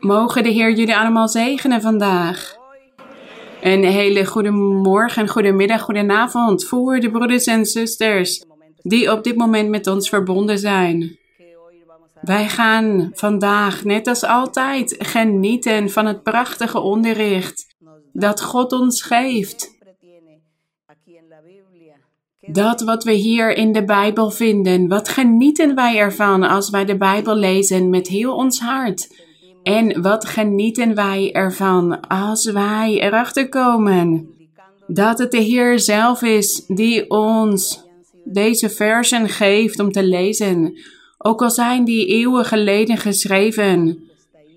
[0.00, 2.56] Mogen de Heer jullie allemaal zegenen vandaag.
[3.60, 8.44] Een hele goede morgen, goede middag, goede avond voor de broeders en zusters
[8.82, 11.18] die op dit moment met ons verbonden zijn.
[12.20, 17.74] Wij gaan vandaag, net als altijd, genieten van het prachtige onderricht
[18.12, 19.74] dat God ons geeft.
[22.40, 26.96] Dat wat we hier in de Bijbel vinden, wat genieten wij ervan als wij de
[26.96, 29.25] Bijbel lezen met heel ons hart?
[29.66, 34.34] En wat genieten wij ervan als wij erachter komen
[34.86, 37.84] dat het de Heer zelf is die ons
[38.24, 40.78] deze versen geeft om te lezen,
[41.18, 44.08] ook al zijn die eeuwen geleden geschreven.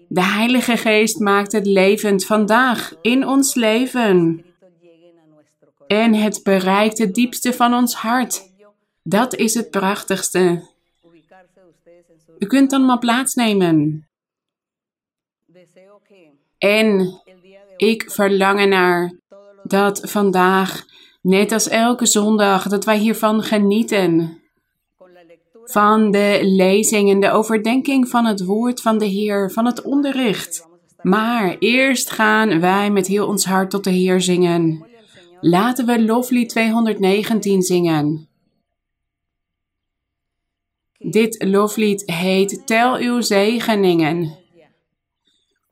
[0.07, 4.45] De Heilige Geest maakt het levend vandaag in ons leven.
[5.87, 8.49] En het bereikt het diepste van ons hart.
[9.03, 10.67] Dat is het prachtigste.
[12.39, 14.08] U kunt dan maar plaatsnemen.
[16.59, 17.21] En
[17.77, 19.13] ik verlang naar
[19.63, 20.85] dat vandaag,
[21.21, 24.41] net als elke zondag, dat wij hiervan genieten.
[25.63, 30.67] Van de lezing en de overdenking van het woord van de Heer, van het onderricht.
[31.01, 34.85] Maar eerst gaan wij met heel ons hart tot de Heer zingen.
[35.41, 38.27] Laten we loflied 219 zingen.
[40.97, 44.38] Dit loflied heet Tel uw zegeningen.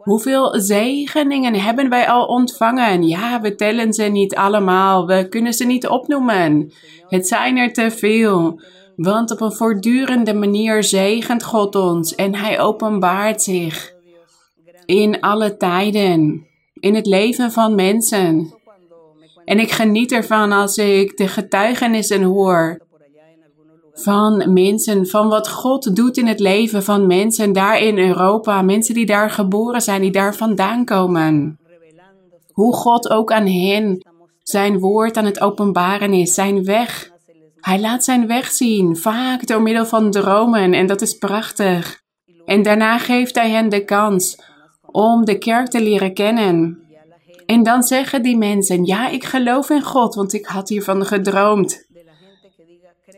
[0.08, 3.08] Hoeveel zegeningen hebben wij al ontvangen?
[3.08, 5.08] Ja, we tellen ze niet allemaal.
[5.08, 6.72] We kunnen ze niet opnoemen.
[7.08, 8.62] Het zijn er te veel.
[8.96, 13.94] Want op een voortdurende manier zegent God ons en Hij openbaart zich
[14.86, 18.54] in alle tijden, in het leven van mensen.
[19.46, 22.87] En ik geniet ervan als ik de getuigenissen hoor
[24.00, 28.94] van mensen, van wat God doet in het leven van mensen daar in Europa, mensen
[28.94, 31.60] die daar geboren zijn, die daar vandaan komen.
[32.52, 34.06] Hoe God ook aan hen
[34.44, 37.12] zijn woord aan het openbaren is, zijn weg.
[37.56, 42.02] Hij laat zijn weg zien, vaak door middel van dromen, en dat is prachtig.
[42.46, 44.40] En daarna geeft hij hen de kans
[44.86, 46.82] om de kerk te leren kennen.
[47.46, 51.87] En dan zeggen die mensen: Ja, ik geloof in God, want ik had hiervan gedroomd.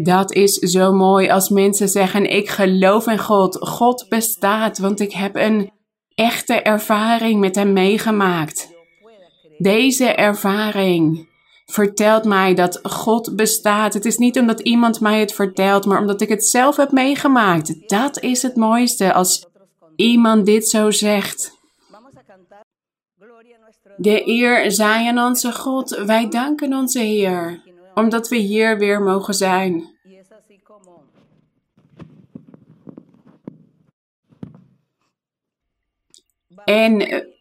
[0.02, 3.58] Dat is zo mooi als mensen zeggen: Ik geloof in God.
[3.60, 5.72] God bestaat, want ik heb een
[6.16, 8.70] echte ervaring met Hem meegemaakt.
[9.58, 11.28] Deze ervaring
[11.66, 13.94] vertelt mij dat God bestaat.
[13.94, 17.90] Het is niet omdat iemand mij het vertelt, maar omdat ik het zelf heb meegemaakt.
[17.90, 19.46] Dat is het mooiste als
[19.96, 21.58] iemand dit zo zegt.
[23.98, 26.04] De eer zij aan onze God.
[26.06, 27.62] Wij danken onze Heer,
[28.00, 29.98] omdat we hier weer mogen zijn.
[36.66, 36.98] En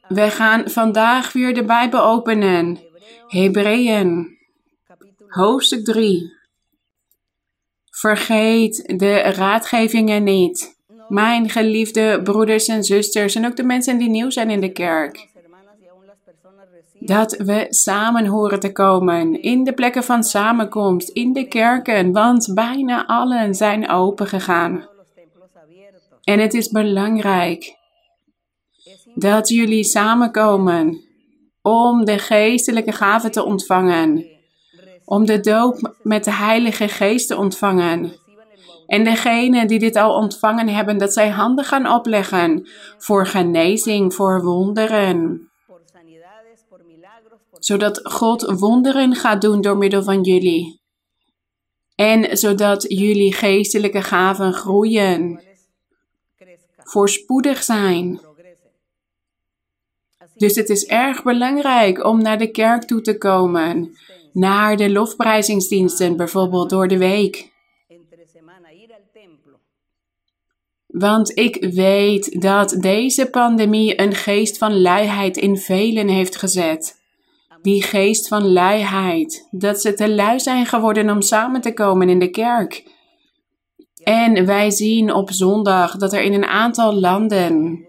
[0.08, 2.78] we gaan vandaag weer de Bijbel openen.
[3.26, 4.38] Hebreeën,
[5.28, 6.36] hoofdstuk 3.
[7.90, 10.76] Vergeet de raadgevingen niet.
[11.08, 15.28] Mijn geliefde broeders en zusters en ook de mensen die nieuw zijn in de kerk.
[17.08, 22.50] Dat we samen horen te komen in de plekken van samenkomst, in de kerken, want
[22.54, 24.88] bijna allen zijn open gegaan.
[26.22, 27.76] En het is belangrijk
[29.14, 31.00] dat jullie samenkomen
[31.62, 34.26] om de geestelijke gaven te ontvangen,
[35.04, 38.12] om de doop met de Heilige Geest te ontvangen.
[38.86, 42.68] En degenen die dit al ontvangen hebben, dat zij handen gaan opleggen
[42.98, 45.47] voor genezing, voor wonderen.
[47.58, 50.80] Zodat God wonderen gaat doen door middel van jullie.
[51.94, 55.40] En zodat jullie geestelijke gaven groeien,
[56.76, 58.20] voorspoedig zijn.
[60.34, 63.96] Dus het is erg belangrijk om naar de kerk toe te komen,
[64.32, 67.52] naar de lofprijzingsdiensten bijvoorbeeld door de week.
[70.86, 76.97] Want ik weet dat deze pandemie een geest van luiheid in velen heeft gezet.
[77.62, 82.18] Die geest van luiheid, dat ze te lui zijn geworden om samen te komen in
[82.18, 82.96] de kerk.
[84.02, 87.86] En wij zien op zondag dat er in een aantal landen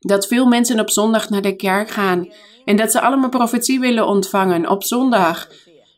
[0.00, 2.28] dat veel mensen op zondag naar de kerk gaan
[2.64, 5.48] en dat ze allemaal profetie willen ontvangen op zondag.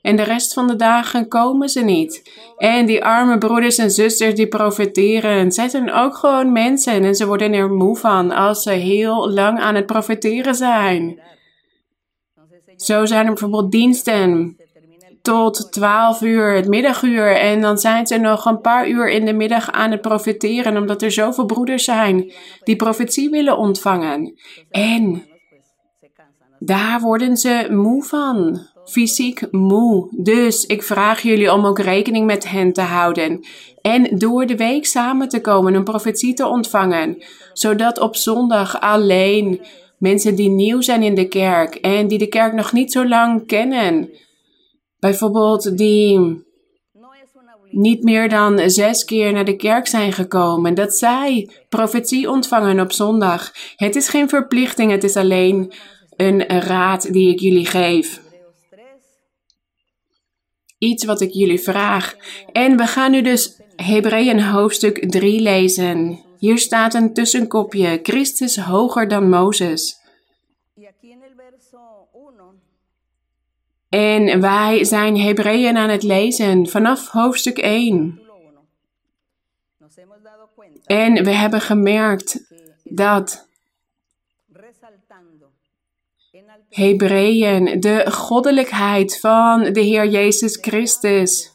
[0.03, 2.31] En de rest van de dagen komen ze niet.
[2.57, 7.27] En die arme broeders en zusters die profeteren, zij zijn ook gewoon mensen en ze
[7.27, 11.21] worden er moe van als ze heel lang aan het profeteren zijn.
[12.77, 14.57] Zo zijn er bijvoorbeeld diensten
[15.23, 17.37] tot 12 uur, het middaguur.
[17.37, 21.03] En dan zijn ze nog een paar uur in de middag aan het profiteren, omdat
[21.03, 22.33] er zoveel broeders zijn
[22.65, 24.39] die profetie willen ontvangen.
[24.71, 25.27] En
[26.59, 28.71] daar worden ze moe van.
[28.85, 30.09] Fysiek moe.
[30.11, 33.45] Dus ik vraag jullie om ook rekening met hen te houden.
[33.81, 37.25] En door de week samen te komen, een profetie te ontvangen.
[37.53, 39.61] Zodat op zondag alleen
[40.03, 43.47] mensen die nieuw zijn in de kerk en die de kerk nog niet zo lang
[43.47, 44.11] kennen.
[44.99, 46.45] Bijvoorbeeld die
[47.71, 52.93] niet meer dan zes keer naar de kerk zijn gekomen, dat zij profetie ontvangen op
[52.93, 53.53] zondag.
[53.77, 55.73] Het is geen verplichting, het is alleen
[56.17, 58.21] een raad die ik jullie geef.
[60.79, 62.17] Iets wat ik jullie vraag.
[62.53, 66.21] En we gaan nu dus Hebreeën hoofdstuk 3 lezen.
[66.43, 70.01] Hier staat een tussenkopje: Christus hoger dan Mozes.
[73.89, 78.21] En wij zijn Hebreeën aan het lezen vanaf hoofdstuk 1.
[80.85, 82.53] En we hebben gemerkt
[82.85, 83.49] dat
[86.69, 91.53] Hebreeën de goddelijkheid van de Heer Jezus Christus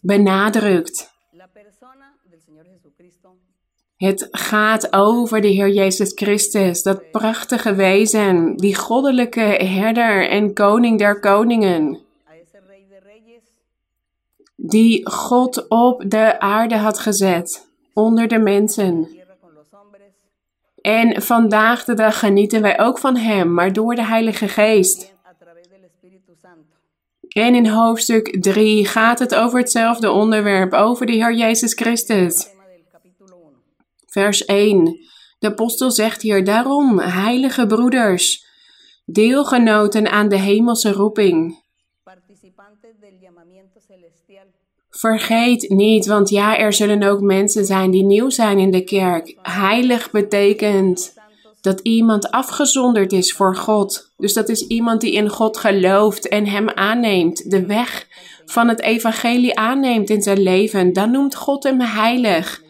[0.00, 1.11] benadrukt.
[4.02, 10.98] Het gaat over de Heer Jezus Christus, dat prachtige wezen, die goddelijke herder en koning
[10.98, 11.98] der koningen,
[14.56, 19.08] die God op de aarde had gezet, onder de mensen.
[20.80, 25.14] En vandaag de dag genieten wij ook van Hem, maar door de Heilige Geest.
[27.28, 32.51] En in hoofdstuk 3 gaat het over hetzelfde onderwerp, over de Heer Jezus Christus.
[34.12, 34.98] Vers 1.
[35.38, 38.46] De apostel zegt hier daarom, heilige broeders,
[39.04, 41.62] deelgenoten aan de hemelse roeping.
[44.90, 49.38] Vergeet niet, want ja, er zullen ook mensen zijn die nieuw zijn in de kerk.
[49.42, 51.14] Heilig betekent
[51.60, 54.12] dat iemand afgezonderd is voor God.
[54.16, 58.06] Dus dat is iemand die in God gelooft en Hem aanneemt, de weg
[58.44, 60.92] van het evangelie aanneemt in zijn leven.
[60.92, 62.62] Dan noemt God hem heilig.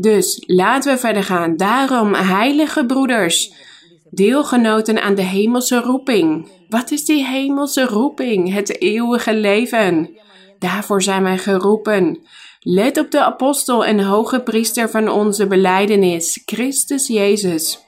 [0.00, 1.56] Dus laten we verder gaan.
[1.56, 3.52] Daarom, heilige broeders,
[4.10, 6.48] deelgenoten aan de hemelse roeping.
[6.68, 8.52] Wat is die hemelse roeping?
[8.52, 10.10] Het eeuwige leven.
[10.58, 12.20] Daarvoor zijn wij geroepen.
[12.60, 17.84] Let op de apostel en hoge priester van onze beleidenis, Christus Jezus.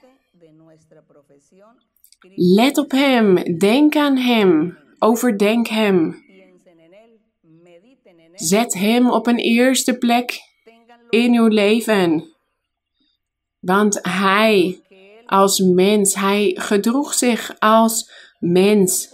[2.35, 6.27] Let op Hem, denk aan Hem, overdenk Hem.
[8.35, 10.48] Zet Hem op een eerste plek
[11.11, 12.25] in uw leven.
[13.61, 14.81] Want Hij,
[15.27, 19.09] als mens, Hij gedroeg zich als mens.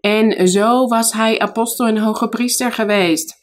[0.00, 3.42] En zo was Hij apostel en hoge priester geweest.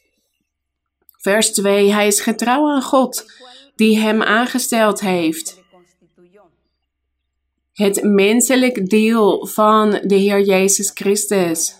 [1.17, 1.93] Vers 2.
[1.93, 3.25] Hij is getrouw aan God,
[3.75, 5.59] die Hem aangesteld heeft.
[7.73, 11.79] Het menselijk deel van de Heer Jezus Christus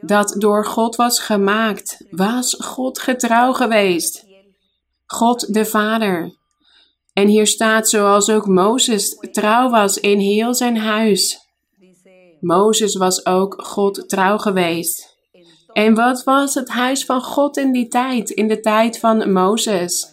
[0.00, 4.26] dat door God was gemaakt, was God getrouw geweest.
[5.10, 6.36] God de Vader.
[7.12, 11.38] En hier staat zoals ook Mozes trouw was in heel zijn huis.
[12.40, 15.16] Mozes was ook God trouw geweest.
[15.72, 20.06] En wat was het huis van God in die tijd, in de tijd van Mozes?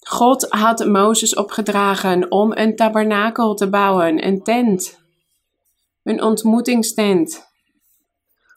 [0.00, 4.98] God had Mozes opgedragen om een tabernakel te bouwen, een tent,
[6.02, 7.46] een ontmoetingstent.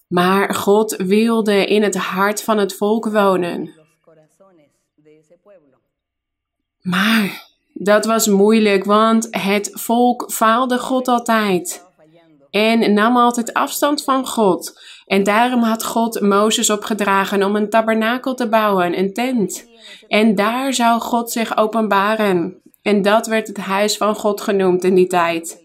[0.08, 3.86] Maar God wilde in het hart van het volk wonen.
[6.90, 11.86] Maar dat was moeilijk, want het volk faalde God altijd
[12.52, 14.80] en nam altijd afstand van God.
[15.06, 19.68] En daarom had God Mozes opgedragen om een tabernakel te bouwen, een tent.
[20.08, 22.62] En daar zou God zich openbaren.
[22.82, 25.64] En dat werd het huis van God genoemd in die tijd.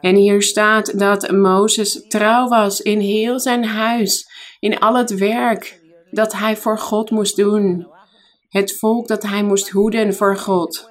[0.00, 4.26] En hier staat dat Mozes trouw was in heel zijn huis,
[4.60, 5.80] in al het werk
[6.10, 7.89] dat hij voor God moest doen.
[8.50, 10.90] Het volk dat hij moest hoeden voor God.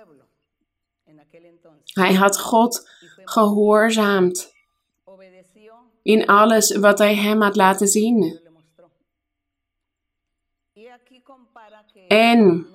[1.83, 2.89] Hij had God
[3.23, 4.53] gehoorzaamd
[6.03, 8.39] in alles wat hij hem had laten zien.
[12.07, 12.67] En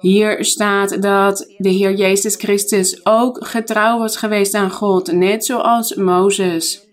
[0.00, 5.94] hier staat dat de Heer Jezus Christus ook getrouw was geweest aan God, net zoals
[5.94, 6.85] Mozes.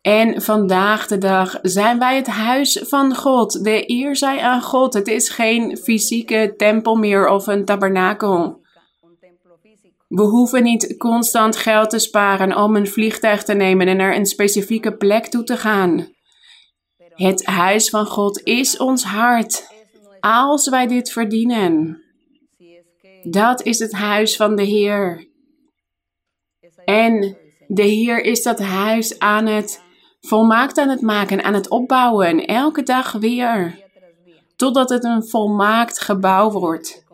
[0.00, 3.64] En vandaag de dag zijn wij het huis van God.
[3.64, 4.94] De eer zij aan God.
[4.94, 8.60] Het is geen fysieke tempel meer of een tabernakel.
[10.08, 14.26] We hoeven niet constant geld te sparen om een vliegtuig te nemen en naar een
[14.26, 16.16] specifieke plek toe te gaan.
[17.14, 19.76] Het huis van God is ons hart.
[20.20, 22.02] Als wij dit verdienen.
[23.22, 25.28] Dat is het huis van de Heer.
[26.84, 27.36] En
[27.66, 29.86] de Heer is dat huis aan het
[30.28, 33.86] volmaakt aan het maken, aan het opbouwen, elke dag weer.
[34.56, 37.04] Totdat het een volmaakt gebouw wordt.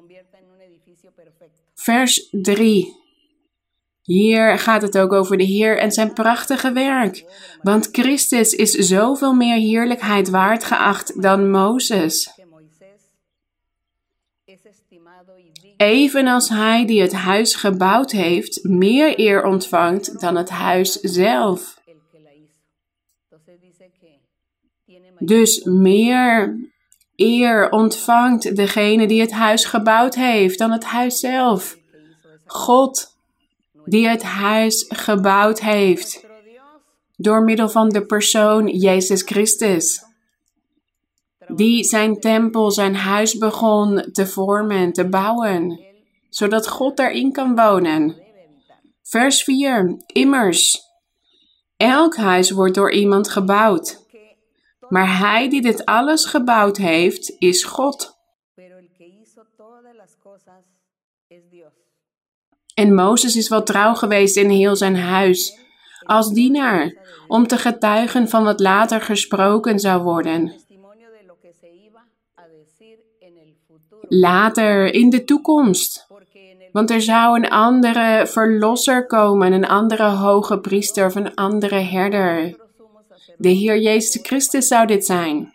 [1.75, 3.03] Vers 3.
[4.03, 7.25] Hier gaat het ook over de Heer en zijn prachtige werk.
[7.63, 12.33] Want Christus is zoveel meer heerlijkheid waard geacht dan Mozes.
[15.77, 21.83] Evenals hij die het huis gebouwd heeft, meer eer ontvangt dan het huis zelf.
[25.25, 26.57] Dus meer
[27.17, 31.79] eer ontvangt degene die het huis gebouwd heeft dan het huis zelf.
[32.47, 33.17] God
[33.85, 36.27] die het huis gebouwd heeft
[37.17, 40.03] door middel van de persoon Jezus Christus.
[41.47, 45.81] Die zijn tempel, zijn huis begon te vormen, te bouwen,
[46.29, 48.23] zodat God daarin kan wonen.
[49.03, 49.97] Vers 4.
[50.07, 50.83] Immers,
[51.77, 54.04] elk huis wordt door iemand gebouwd.
[54.89, 58.17] Maar hij die dit alles gebouwd heeft, is God.
[62.75, 65.59] En Mozes is wel trouw geweest in heel zijn huis,
[66.05, 66.95] als dienaar,
[67.29, 70.53] om te getuigen van wat later gesproken zou worden.
[74.09, 76.07] Later, in de toekomst.
[76.73, 82.64] Want er zou een andere verlosser komen, een andere hoge priester of een andere herder.
[83.37, 85.55] De Heer Jezus Christus zou dit zijn.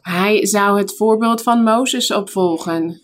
[0.00, 3.00] Hij zou het voorbeeld van Mozes opvolgen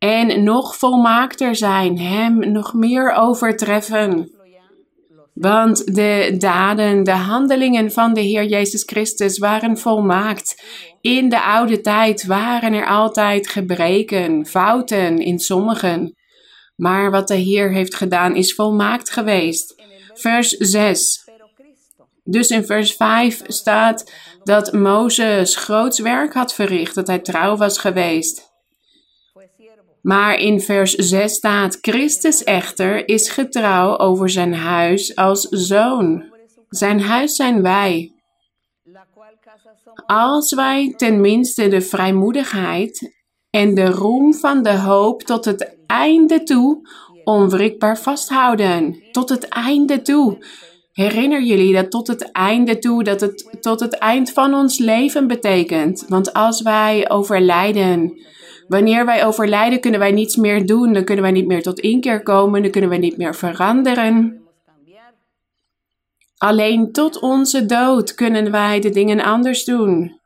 [0.00, 4.30] en nog volmaakter zijn, Hem nog meer overtreffen.
[5.32, 10.62] Want de daden, de handelingen van de Heer Jezus Christus waren volmaakt.
[11.00, 16.14] In de oude tijd waren er altijd gebreken, fouten in sommigen.
[16.76, 19.74] Maar wat de Heer heeft gedaan is volmaakt geweest.
[20.20, 21.24] Vers 6.
[22.24, 24.12] Dus in vers 5 staat
[24.44, 28.48] dat Mozes groots werk had verricht, dat hij trouw was geweest.
[30.02, 36.24] Maar in vers 6 staat: Christus echter is getrouw over zijn huis als zoon.
[36.68, 38.12] Zijn huis zijn wij.
[40.06, 43.14] Als wij tenminste de vrijmoedigheid
[43.50, 46.88] en de roem van de hoop tot het einde toe
[47.30, 49.02] onwrikbaar vasthouden.
[49.12, 50.44] Tot het einde toe.
[50.92, 55.26] Herinner jullie dat tot het einde toe, dat het tot het eind van ons leven
[55.26, 56.04] betekent.
[56.08, 58.28] Want als wij overlijden,
[58.70, 60.92] Wanneer wij overlijden, kunnen wij niets meer doen.
[60.92, 62.62] Dan kunnen wij niet meer tot inkeer komen.
[62.62, 64.42] Dan kunnen wij niet meer veranderen.
[66.36, 70.20] Alleen tot onze dood kunnen wij de dingen anders doen.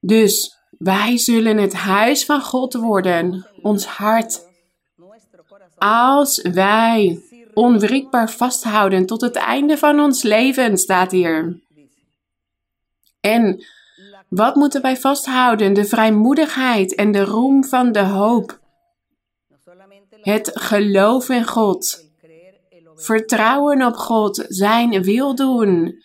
[0.00, 4.48] Dus wij zullen het huis van God worden, ons hart.
[5.78, 7.22] Als wij
[7.54, 11.60] onwrikbaar vasthouden tot het einde van ons leven, staat hier.
[13.20, 13.64] En
[14.28, 15.72] wat moeten wij vasthouden?
[15.72, 18.60] De vrijmoedigheid en de roem van de hoop.
[20.20, 22.08] Het geloof in God.
[22.94, 26.02] Vertrouwen op God, zijn wil doen.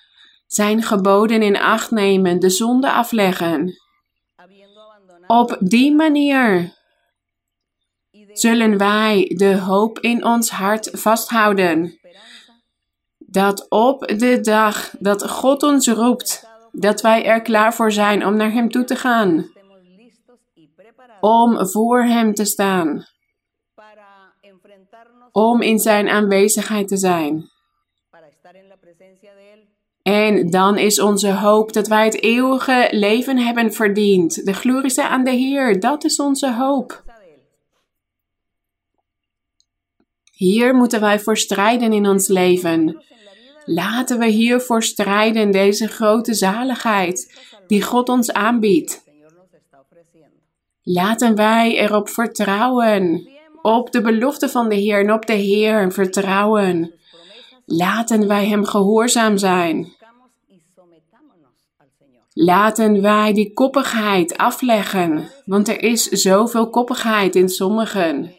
[0.48, 3.85] Zijn geboden in acht nemen, de zonde afleggen.
[5.27, 6.74] Op die manier
[8.34, 12.00] zullen wij de hoop in ons hart vasthouden.
[13.17, 18.36] Dat op de dag dat God ons roept, dat wij er klaar voor zijn om
[18.36, 19.51] naar Hem toe te gaan.
[21.20, 23.05] Om voor Hem te staan.
[25.32, 27.50] Om in Zijn aanwezigheid te zijn.
[30.05, 34.45] En dan is onze hoop dat wij het eeuwige leven hebben verdiend.
[34.45, 37.03] De glorie aan de Heer, dat is onze hoop.
[40.31, 43.03] Hier moeten wij voor strijden in ons leven.
[43.65, 49.03] Laten we hiervoor strijden, deze grote zaligheid die God ons aanbiedt.
[50.83, 53.29] Laten wij erop vertrouwen,
[53.62, 56.93] op de belofte van de Heer en op de Heer vertrouwen.
[57.65, 59.93] Laten wij Hem gehoorzaam zijn.
[62.34, 68.34] Laten wij die koppigheid afleggen, want er is zoveel koppigheid in sommigen.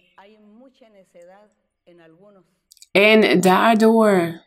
[2.91, 4.43] En daardoor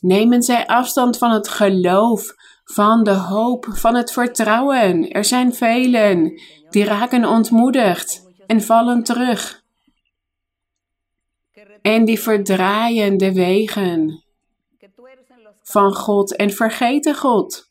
[0.00, 5.10] nemen zij afstand van het geloof, van de hoop, van het vertrouwen.
[5.10, 9.62] Er zijn velen die raken ontmoedigd en vallen terug.
[11.82, 14.22] En die verdraaien de wegen
[15.62, 17.66] van God en vergeten God.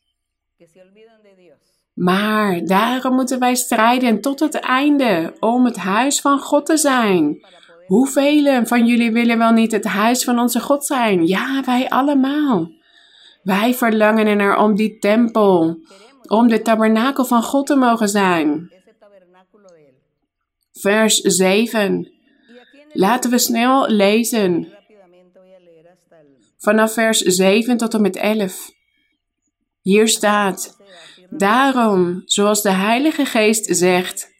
[1.94, 7.46] Maar daarom moeten wij strijden tot het einde om het huis van God te zijn.
[7.86, 11.26] Hoeveel van jullie willen wel niet het huis van onze God zijn?
[11.26, 12.70] Ja, wij allemaal.
[13.42, 15.78] Wij verlangen er om die tempel,
[16.26, 18.72] om de tabernakel van God te mogen zijn.
[20.72, 22.17] Vers 7.
[22.92, 24.72] Laten we snel lezen.
[26.58, 28.70] Vanaf vers 7 tot en met 11.
[29.82, 30.76] Hier staat:
[31.30, 34.36] Daarom, zoals de Heilige Geest zegt.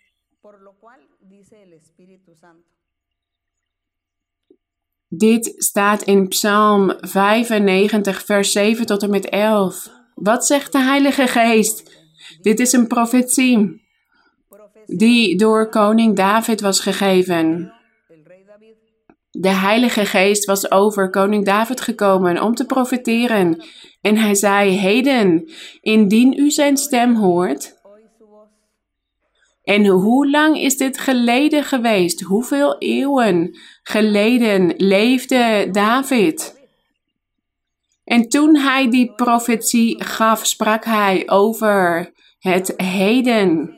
[5.09, 9.91] Dit staat in Psalm 95, vers 7 tot en met 11.
[10.15, 11.97] Wat zegt de Heilige Geest?
[12.41, 13.87] Dit is een profetie
[14.87, 17.73] die door koning David was gegeven.
[19.31, 23.65] De Heilige Geest was over koning David gekomen om te profeteren.
[24.01, 27.77] En hij zei: Heden, indien u zijn stem hoort.
[29.63, 32.21] En hoe lang is dit geleden geweest?
[32.21, 36.57] Hoeveel eeuwen geleden leefde David?
[38.05, 43.77] En toen hij die profetie gaf, sprak hij over het heden.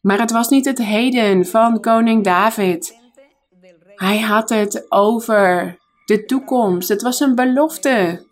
[0.00, 3.05] Maar het was niet het heden van koning David.
[3.96, 6.88] Hij had het over de toekomst.
[6.88, 8.24] Het was een belofte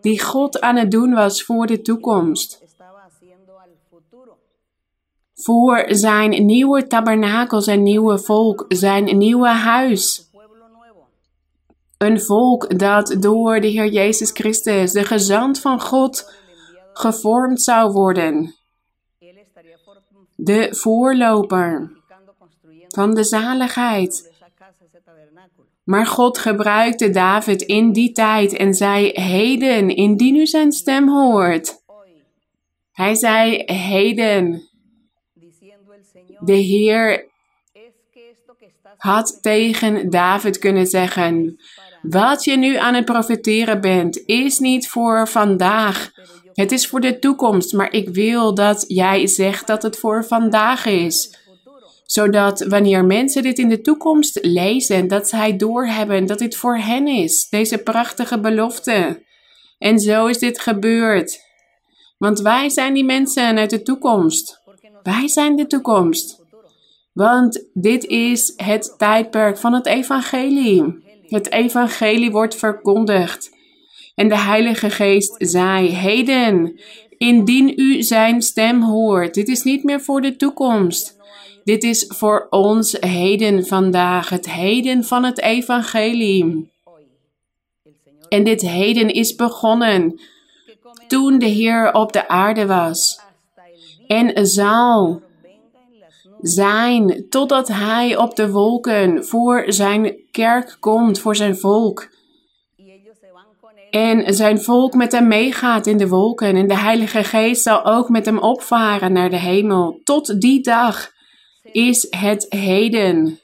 [0.00, 2.62] die God aan het doen was voor de toekomst.
[5.34, 10.30] Voor zijn nieuwe tabernakel, zijn nieuwe volk, zijn nieuwe huis.
[11.98, 16.32] Een volk dat door de Heer Jezus Christus, de gezant van God,
[16.92, 18.54] gevormd zou worden.
[20.34, 21.90] De voorloper
[22.88, 24.37] van de zaligheid.
[25.84, 31.76] Maar God gebruikte David in die tijd en zei: Heden, indien u zijn stem hoort.
[32.92, 34.62] Hij zei: Heden.
[36.38, 37.26] De Heer
[38.96, 41.60] had tegen David kunnen zeggen:
[42.02, 46.10] Wat je nu aan het profiteren bent, is niet voor vandaag.
[46.52, 50.86] Het is voor de toekomst, maar ik wil dat jij zegt dat het voor vandaag
[50.86, 51.46] is
[52.10, 57.06] zodat wanneer mensen dit in de toekomst lezen, dat zij doorhebben dat dit voor hen
[57.06, 59.22] is, deze prachtige belofte.
[59.78, 61.40] En zo is dit gebeurd.
[62.18, 64.60] Want wij zijn die mensen uit de toekomst.
[65.02, 66.42] Wij zijn de toekomst.
[67.12, 71.06] Want dit is het tijdperk van het evangelie.
[71.22, 73.50] Het evangelie wordt verkondigd.
[74.14, 76.80] En de Heilige Geest zei: Heden,
[77.18, 81.17] indien u zijn stem hoort, dit is niet meer voor de toekomst.
[81.68, 86.70] Dit is voor ons heden vandaag, het heden van het evangelie.
[88.28, 90.20] En dit heden is begonnen
[91.08, 93.20] toen de Heer op de aarde was.
[94.06, 95.22] En zal
[96.40, 102.08] zijn totdat Hij op de wolken voor zijn kerk komt, voor zijn volk.
[103.90, 106.56] En zijn volk met hem meegaat in de wolken.
[106.56, 110.00] En de Heilige Geest zal ook met hem opvaren naar de hemel.
[110.04, 111.16] Tot die dag
[111.72, 113.38] is het heden.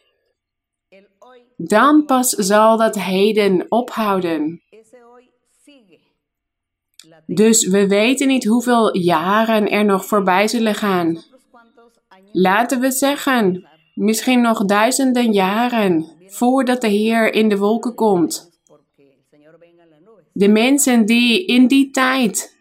[1.57, 4.63] Dan pas zal dat heden ophouden.
[7.27, 11.23] Dus we weten niet hoeveel jaren er nog voorbij zullen gaan.
[12.33, 18.51] Laten we zeggen, misschien nog duizenden jaren voordat de Heer in de wolken komt.
[20.33, 22.54] De mensen die in die tijd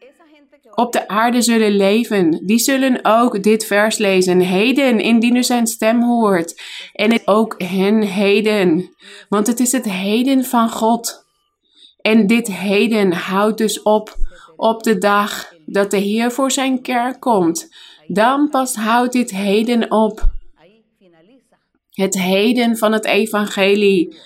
[0.75, 4.39] op de aarde zullen leven, die zullen ook dit vers lezen.
[4.39, 6.61] Heden, indien u zijn stem hoort.
[6.93, 8.95] En het ook hen heden.
[9.29, 11.25] Want het is het heden van God.
[12.01, 14.15] En dit heden houdt dus op
[14.55, 17.75] op de dag dat de Heer voor zijn kerk komt.
[18.07, 20.31] Dan pas houdt dit heden op.
[21.89, 24.17] Het heden van het evangelie.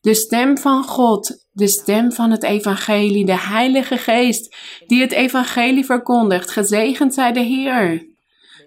[0.00, 5.84] De stem van God de stem van het evangelie, de Heilige Geest, die het evangelie
[5.84, 6.50] verkondigt.
[6.50, 8.06] Gezegend zij de Heer.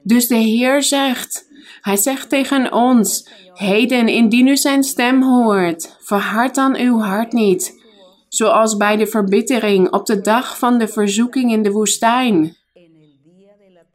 [0.04, 1.47] Dus de Heer zegt,
[1.82, 7.84] hij zegt tegen ons, heden indien u zijn stem hoort, verhard dan uw hart niet,
[8.30, 12.56] zoals bij de verbittering op de dag van de verzoeking in de woestijn.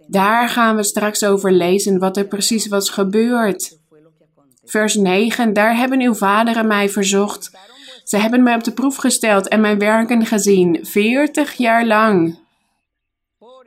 [0.07, 3.81] Daar gaan we straks over lezen wat er precies was gebeurd.
[4.65, 7.51] Vers 9, daar hebben uw vaderen mij verzocht
[8.05, 12.39] ze hebben mij op de proef gesteld en mijn werken gezien, veertig jaar lang.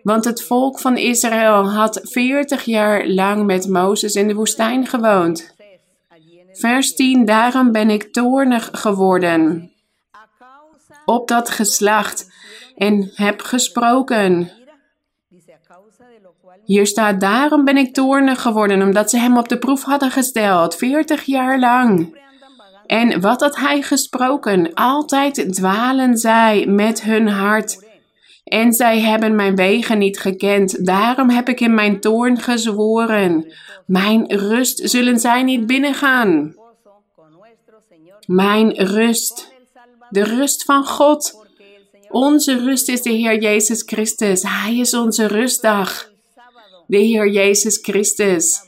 [0.04, 5.54] Want het volk van Israël had 40 jaar lang met Mozes in de woestijn gewoond.
[6.52, 7.26] Vers 10.
[7.26, 9.70] Daarom ben ik toornig geworden
[11.06, 12.32] op dat geslacht
[12.76, 14.52] en heb gesproken.
[16.66, 20.76] Hier staat, daarom ben ik toornig geworden, omdat ze hem op de proef hadden gesteld,
[20.76, 22.18] 40 jaar lang.
[22.88, 24.74] En wat had hij gesproken?
[24.74, 27.84] Altijd dwalen zij met hun hart.
[28.44, 30.86] En zij hebben mijn wegen niet gekend.
[30.86, 33.54] Daarom heb ik in mijn toorn gezworen.
[33.86, 36.56] Mijn rust zullen zij niet binnengaan.
[38.26, 39.54] Mijn rust.
[40.10, 41.46] De rust van God.
[42.10, 44.44] Onze rust is de Heer Jezus Christus.
[44.44, 46.12] Hij is onze rustdag.
[46.88, 48.64] De Heer Jezus Christus.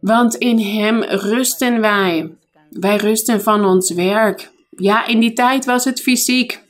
[0.00, 2.30] Want in Hem rusten wij.
[2.72, 4.50] Wij rusten van ons werk.
[4.70, 6.62] Ja, in die tijd was het fysiek.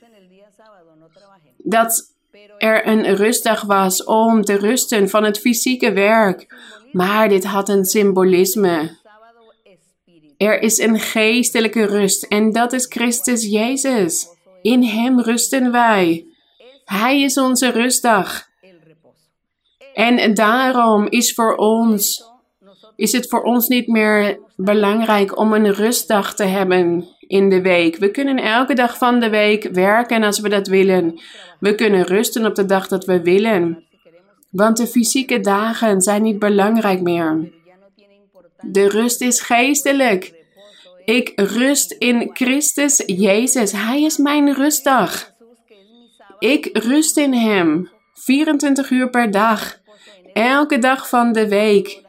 [1.56, 2.12] Dat
[2.58, 6.54] er een rustdag was om te rusten van het fysieke werk.
[6.92, 9.00] Maar dit had een symbolisme.
[10.36, 14.28] Er is een geestelijke rust en dat is Christus Jezus.
[14.62, 16.26] In Hem rusten wij.
[16.84, 18.50] Hij is onze rustdag.
[19.94, 22.24] En daarom is, voor ons,
[22.96, 27.96] is het voor ons niet meer belangrijk om een rustdag te hebben in de week.
[27.96, 31.20] We kunnen elke dag van de week werken als we dat willen.
[31.60, 33.84] We kunnen rusten op de dag dat we willen.
[34.50, 37.52] Want de fysieke dagen zijn niet belangrijk meer.
[38.60, 40.40] De rust is geestelijk.
[41.04, 43.72] Ik rust in Christus Jezus.
[43.72, 45.32] Hij is mijn rustdag.
[46.38, 47.90] Ik rust in Hem.
[48.14, 49.80] 24 uur per dag.
[50.32, 52.01] Elke dag van de week.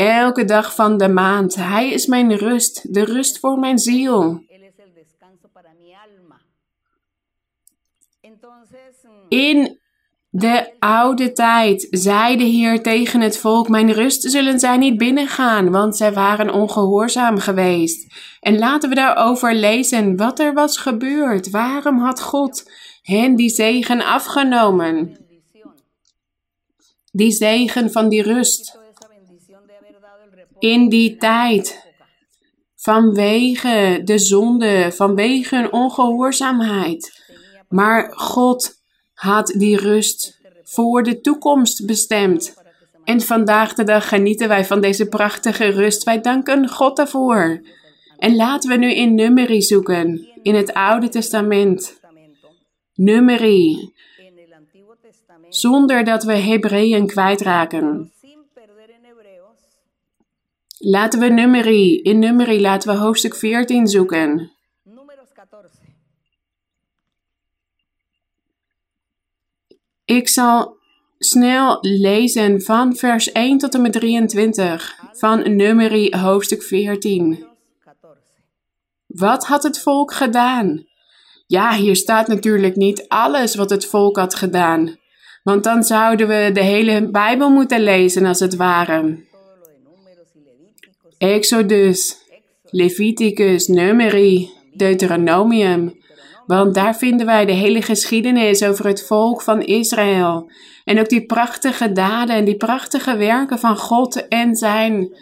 [0.00, 1.54] Elke dag van de maand.
[1.54, 2.94] Hij is mijn rust.
[2.94, 4.44] De rust voor mijn ziel.
[9.28, 9.78] In
[10.30, 15.70] de oude tijd zei de Heer tegen het volk: Mijn rust zullen zij niet binnengaan,
[15.70, 18.14] want zij waren ongehoorzaam geweest.
[18.40, 21.50] En laten we daarover lezen wat er was gebeurd.
[21.50, 22.70] Waarom had God
[23.02, 25.16] hen die zegen afgenomen?
[27.12, 28.79] Die zegen van die rust.
[30.60, 31.88] In die tijd.
[32.76, 37.24] Vanwege de zonde, vanwege ongehoorzaamheid.
[37.68, 38.74] Maar God
[39.14, 42.54] had die rust voor de toekomst bestemd.
[43.04, 46.04] En vandaag de dag genieten wij van deze prachtige rust.
[46.04, 47.62] Wij danken God daarvoor.
[48.18, 52.00] En laten we nu in Numeri zoeken, in het Oude Testament.
[52.94, 53.92] Numeri.
[55.48, 58.12] Zonder dat we Hebreeën kwijtraken.
[60.82, 64.52] Laten we Numeri, in Numeri laten we hoofdstuk 14 zoeken.
[70.04, 70.76] Ik zal
[71.18, 77.46] snel lezen van vers 1 tot en met 23 van Numeri hoofdstuk 14.
[79.06, 80.86] Wat had het volk gedaan?
[81.46, 84.96] Ja, hier staat natuurlijk niet alles wat het volk had gedaan.
[85.42, 89.28] Want dan zouden we de hele Bijbel moeten lezen als het ware.
[91.20, 92.16] Exodus,
[92.70, 95.98] Leviticus, Numeri, Deuteronomium,
[96.46, 100.50] want daar vinden wij de hele geschiedenis over het volk van Israël.
[100.84, 105.16] En ook die prachtige daden en die prachtige werken van God en zijn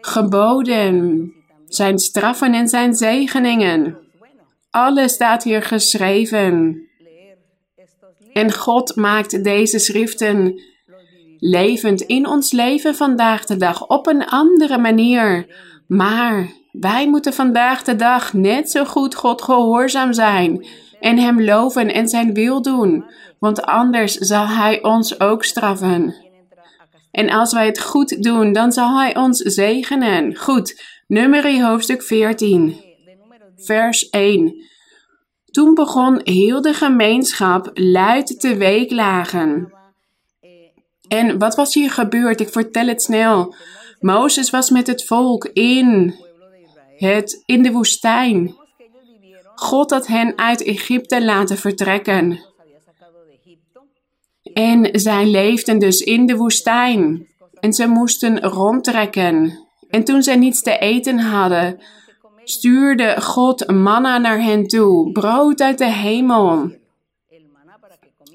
[0.00, 1.32] geboden,
[1.68, 3.98] zijn straffen en zijn zegeningen.
[4.70, 6.82] Alles staat hier geschreven.
[8.32, 10.60] En God maakt deze schriften
[11.38, 15.46] levend in ons leven vandaag de dag op een andere manier.
[15.86, 20.66] Maar wij moeten vandaag de dag net zo goed God gehoorzaam zijn
[21.00, 23.04] en Hem loven en Zijn wil doen,
[23.38, 26.14] want anders zal Hij ons ook straffen.
[27.10, 30.36] En als wij het goed doen, dan zal Hij ons zegenen.
[30.36, 32.80] Goed, nummerie hoofdstuk 14,
[33.56, 34.64] vers 1.
[35.44, 39.75] Toen begon heel de gemeenschap luid te weeklagen.
[41.08, 42.40] En wat was hier gebeurd?
[42.40, 43.54] Ik vertel het snel.
[44.00, 46.14] Mozes was met het volk in
[46.96, 48.54] het in de woestijn.
[49.54, 52.44] God had hen uit Egypte laten vertrekken.
[54.42, 57.28] En zij leefden dus in de woestijn.
[57.60, 59.66] En ze moesten rondtrekken.
[59.90, 61.80] En toen zij niets te eten hadden,
[62.44, 66.70] stuurde God manna naar hen toe, brood uit de hemel.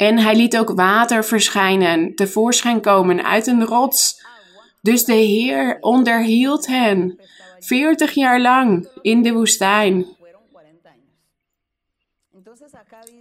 [0.02, 4.26] En hij liet ook water verschijnen, tevoorschijn komen uit een rots.
[4.82, 7.20] Dus de Heer onderhield hen
[7.60, 10.06] 40 jaar lang in de woestijn.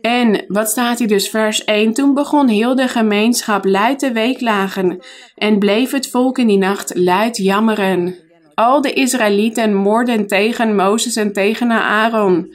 [0.00, 1.92] En wat staat hier dus, vers 1?
[1.92, 5.00] Toen begon heel de gemeenschap luid te weeklagen
[5.34, 8.16] en bleef het volk in die nacht luid jammeren.
[8.54, 12.54] Al de Israëlieten moorden tegen Mozes en tegen Aaron.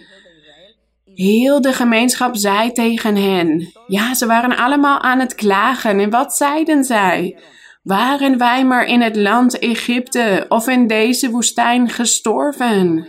[1.15, 3.71] Heel de gemeenschap zei tegen hen.
[3.87, 5.99] Ja, ze waren allemaal aan het klagen.
[5.99, 7.37] En wat zeiden zij?
[7.83, 13.07] Waren wij maar in het land Egypte of in deze woestijn gestorven?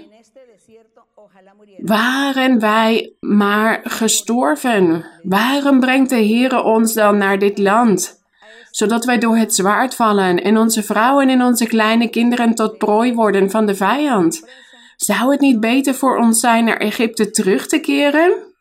[1.79, 5.07] Waren wij maar gestorven?
[5.23, 8.25] Waarom brengt de Heere ons dan naar dit land?
[8.71, 13.15] Zodat wij door het zwaard vallen en onze vrouwen en onze kleine kinderen tot prooi
[13.15, 14.49] worden van de vijand.
[14.97, 18.55] Zou het niet beter voor ons zijn naar Egypte terug te keren?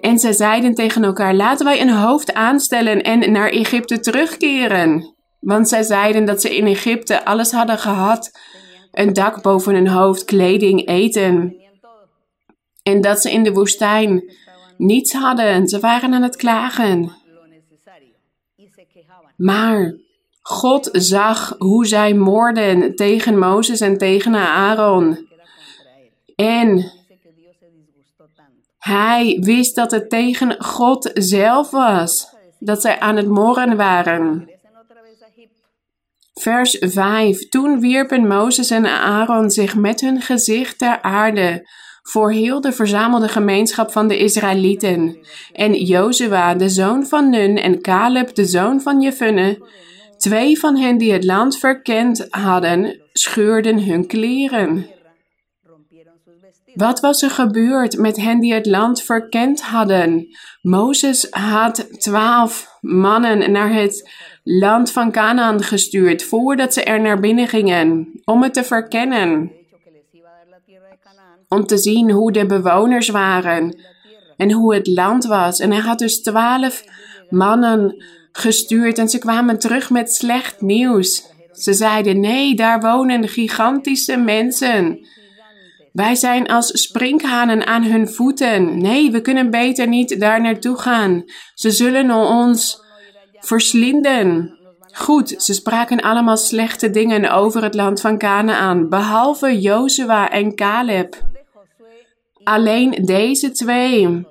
[0.00, 5.14] En zij zeiden tegen elkaar: Laten wij een hoofd aanstellen en naar Egypte terugkeren.
[5.40, 8.30] Want zij zeiden dat ze in Egypte alles hadden gehad:
[8.92, 11.56] een dak boven hun hoofd, kleding, eten.
[12.82, 14.32] En dat ze in de woestijn
[14.76, 15.68] niets hadden.
[15.68, 17.12] Ze waren aan het klagen.
[19.36, 19.94] Maar
[20.48, 25.28] God zag hoe zij moorden tegen Mozes en tegen Aaron.
[26.36, 26.92] En
[28.78, 32.28] hij wist dat het tegen God zelf was.
[32.58, 34.50] Dat zij aan het moorden waren.
[36.34, 37.48] Vers 5.
[37.48, 41.68] Toen wierpen Mozes en Aaron zich met hun gezicht ter aarde
[42.02, 45.18] voor heel de verzamelde gemeenschap van de Israëlieten.
[45.52, 49.58] En Jozua, de zoon van Nun, en Caleb, de zoon van Jefunne,
[50.18, 54.86] twee van hen die het land verkend hadden, scheurden hun kleren.
[56.74, 60.26] Wat was er gebeurd met hen die het land verkend hadden?
[60.62, 64.10] Mozes had twaalf mannen naar het
[64.42, 69.52] land van Canaan gestuurd voordat ze er naar binnen gingen om het te verkennen
[71.48, 73.80] om te zien hoe de bewoners waren
[74.36, 75.60] en hoe het land was.
[75.60, 76.84] En hij had dus twaalf
[77.28, 78.04] mannen
[78.38, 81.26] gestuurd en ze kwamen terug met slecht nieuws.
[81.52, 85.06] Ze zeiden: Nee, daar wonen gigantische mensen.
[85.92, 88.78] Wij zijn als sprinkhanen aan hun voeten.
[88.78, 91.24] Nee, we kunnen beter niet daar naartoe gaan.
[91.54, 92.82] Ze zullen ons
[93.40, 94.58] verslinden.
[94.92, 101.16] Goed, ze spraken allemaal slechte dingen over het land van Canaan, behalve Jozua en Caleb.
[102.42, 104.26] Alleen deze twee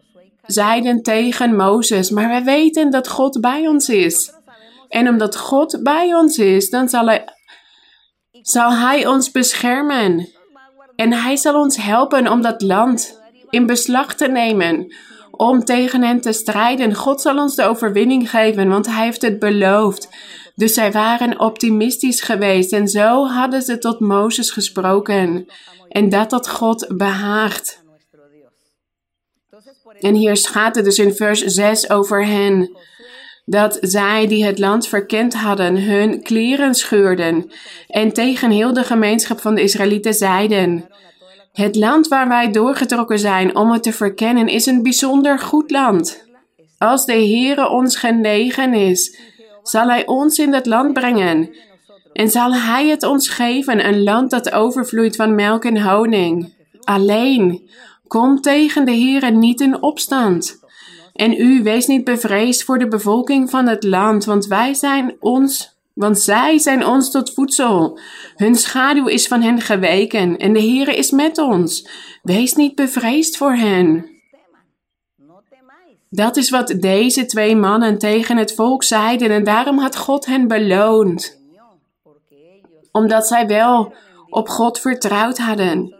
[0.47, 4.33] zeiden tegen Mozes, maar wij weten dat God bij ons is.
[4.89, 7.25] En omdat God bij ons is, dan zal hij,
[8.31, 10.29] zal hij ons beschermen.
[10.95, 14.93] En hij zal ons helpen om dat land in beslag te nemen,
[15.31, 16.93] om tegen hen te strijden.
[16.93, 20.09] God zal ons de overwinning geven, want hij heeft het beloofd.
[20.55, 25.45] Dus zij waren optimistisch geweest en zo hadden ze tot Mozes gesproken.
[25.89, 27.85] En dat had God behaagd.
[29.99, 32.77] En hier gaat het dus in vers 6 over hen.
[33.45, 37.51] Dat zij die het land verkend hadden, hun kleren scheurden
[37.87, 40.89] en tegen heel de gemeenschap van de Israëlieten zeiden:
[41.53, 46.25] Het land waar wij doorgetrokken zijn om het te verkennen is een bijzonder goed land.
[46.77, 49.19] Als de Heere ons genegen is,
[49.63, 51.55] zal Hij ons in dat land brengen
[52.13, 56.53] en zal Hij het ons geven, een land dat overvloeit van melk en honing.
[56.83, 57.69] Alleen
[58.07, 60.59] Kom tegen de Heere niet in opstand.
[61.13, 65.75] En u wees niet bevreesd voor de bevolking van het land, want wij zijn ons
[65.97, 67.99] want zij zijn ons tot voedsel.
[68.35, 71.89] Hun schaduw is van hen geweken en de Heere is met ons.
[72.23, 74.09] Wees niet bevreesd voor hen.
[76.09, 80.47] Dat is wat deze twee mannen tegen het volk zeiden en daarom had God hen
[80.47, 81.41] beloond.
[82.91, 83.93] Omdat zij wel
[84.29, 85.95] op God vertrouwd hadden.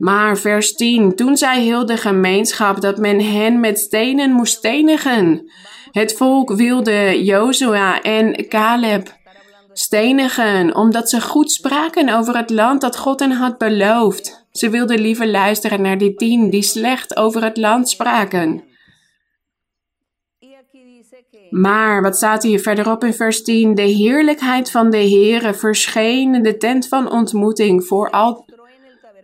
[0.00, 5.50] Maar vers 10, toen zei heel de gemeenschap dat men hen met stenen moest stenigen.
[5.90, 9.18] Het volk wilde Jozua en Caleb
[9.72, 14.46] stenigen, omdat ze goed spraken over het land dat God hen had beloofd.
[14.52, 18.64] Ze wilden liever luisteren naar die tien die slecht over het land spraken.
[21.50, 23.74] Maar wat staat hier verderop in vers 10?
[23.74, 28.44] De heerlijkheid van de Heere verscheen in de tent van ontmoeting voor al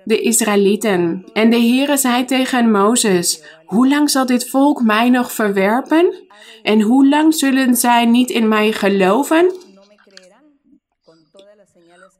[0.06, 1.24] de Israëlieten.
[1.32, 6.14] En de Heere zei tegen Mozes, hoe lang zal dit volk mij nog verwerpen?
[6.62, 9.52] En hoe lang zullen zij niet in mij geloven?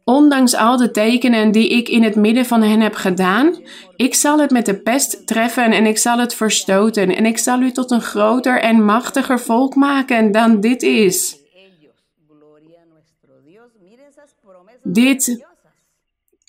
[0.04, 3.56] Ondanks al de tekenen die ik in het midden van hen heb gedaan,
[3.96, 7.60] ik zal het met de pest treffen en ik zal het verstoten en ik zal
[7.60, 11.36] u tot een groter en machtiger volk maken dan dit is.
[14.82, 15.46] Dit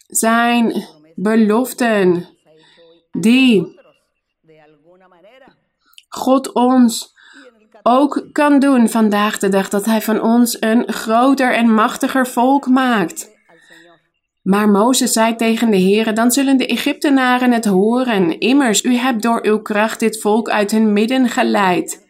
[0.07, 0.85] zijn
[1.17, 2.27] beloften
[3.11, 3.75] die
[6.09, 7.15] God ons
[7.83, 9.69] ook kan doen vandaag de dag.
[9.69, 13.35] Dat Hij van ons een groter en machtiger volk maakt.
[14.41, 18.39] Maar Mozes zei tegen de Heere, dan zullen de Egyptenaren het horen.
[18.39, 22.06] Immers, u hebt door uw kracht dit volk uit hun midden geleid.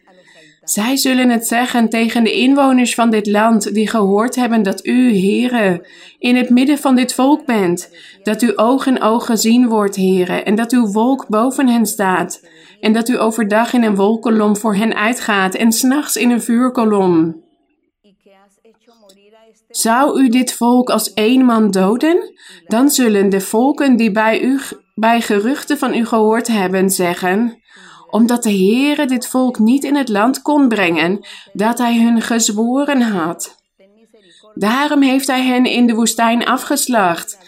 [0.68, 5.18] Zij zullen het zeggen tegen de inwoners van dit land die gehoord hebben dat u,
[5.18, 5.86] Heere,
[6.18, 7.90] in het midden van dit volk bent,
[8.22, 12.46] dat uw oog in oog gezien wordt, Heere, en dat uw wolk boven hen staat,
[12.80, 17.42] en dat u overdag in een wolkolom voor hen uitgaat en s'nachts in een vuurkolom.
[19.68, 22.32] Zou u dit volk als één man doden?
[22.66, 24.60] Dan zullen de volken die bij u
[24.94, 27.57] bij geruchten van u gehoord hebben zeggen:
[28.10, 33.00] omdat de Heere dit volk niet in het land kon brengen dat hij hun gezworen
[33.00, 33.56] had.
[34.54, 37.38] Daarom heeft hij hen in de woestijn afgeslacht.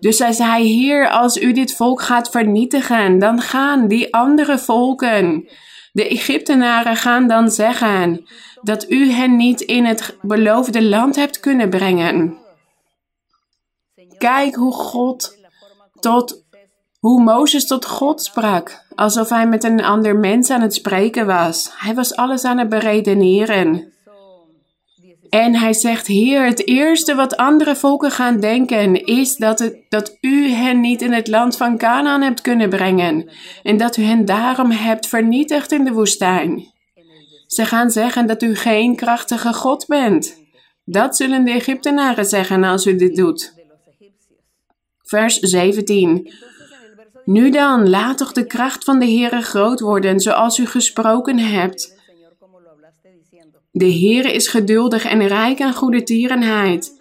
[0.00, 5.48] Dus hij zei: Heer, als u dit volk gaat vernietigen, dan gaan die andere volken,
[5.92, 8.26] de Egyptenaren, gaan dan zeggen
[8.62, 12.36] dat u hen niet in het beloofde land hebt kunnen brengen.
[14.18, 15.38] Kijk hoe God
[16.00, 16.44] tot
[17.06, 21.70] hoe Mozes tot God sprak, alsof hij met een ander mens aan het spreken was.
[21.76, 23.92] Hij was alles aan het beredeneren.
[25.30, 30.16] En hij zegt, Heer, het eerste wat andere volken gaan denken is dat, het, dat
[30.20, 33.30] u hen niet in het land van Canaan hebt kunnen brengen
[33.62, 36.72] en dat u hen daarom hebt vernietigd in de woestijn.
[37.46, 40.36] Ze gaan zeggen dat u geen krachtige God bent.
[40.84, 43.54] Dat zullen de Egyptenaren zeggen als u dit doet.
[45.02, 46.30] Vers 17.
[47.26, 51.94] Nu dan, laat toch de kracht van de Heere groot worden, zoals u gesproken hebt.
[53.70, 56.92] De Heere is geduldig en rijk aan goede tierenheid.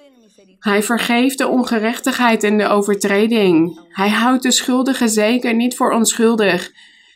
[0.59, 3.79] Hij vergeeft de ongerechtigheid en de overtreding.
[3.89, 6.71] Hij houdt de schuldige zeker niet voor onschuldig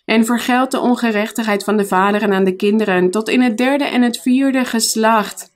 [0.05, 4.01] en vergeldt de ongerechtigheid van de vaderen aan de kinderen tot in het derde en
[4.01, 5.48] het vierde geslacht.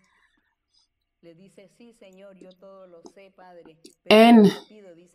[4.04, 4.52] En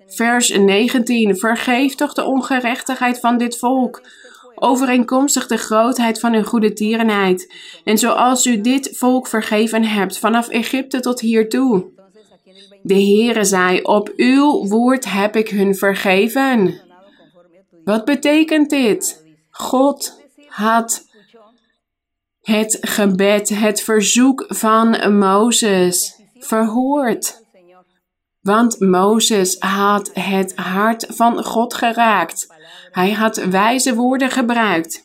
[0.06, 4.02] vers 19, vergeef toch de ongerechtigheid van dit volk,
[4.54, 10.48] overeenkomstig de grootheid van uw goede tierenheid, en zoals u dit volk vergeven hebt, vanaf
[10.48, 11.86] Egypte tot hiertoe.
[12.82, 16.80] De Heere zei, op uw woord heb ik hun vergeven.
[17.84, 19.24] Wat betekent dit?
[19.50, 21.06] God had
[22.42, 27.46] het gebed, het verzoek van Mozes verhoord.
[28.40, 32.54] Want Mozes had het hart van God geraakt.
[32.90, 35.04] Hij had wijze woorden gebruikt.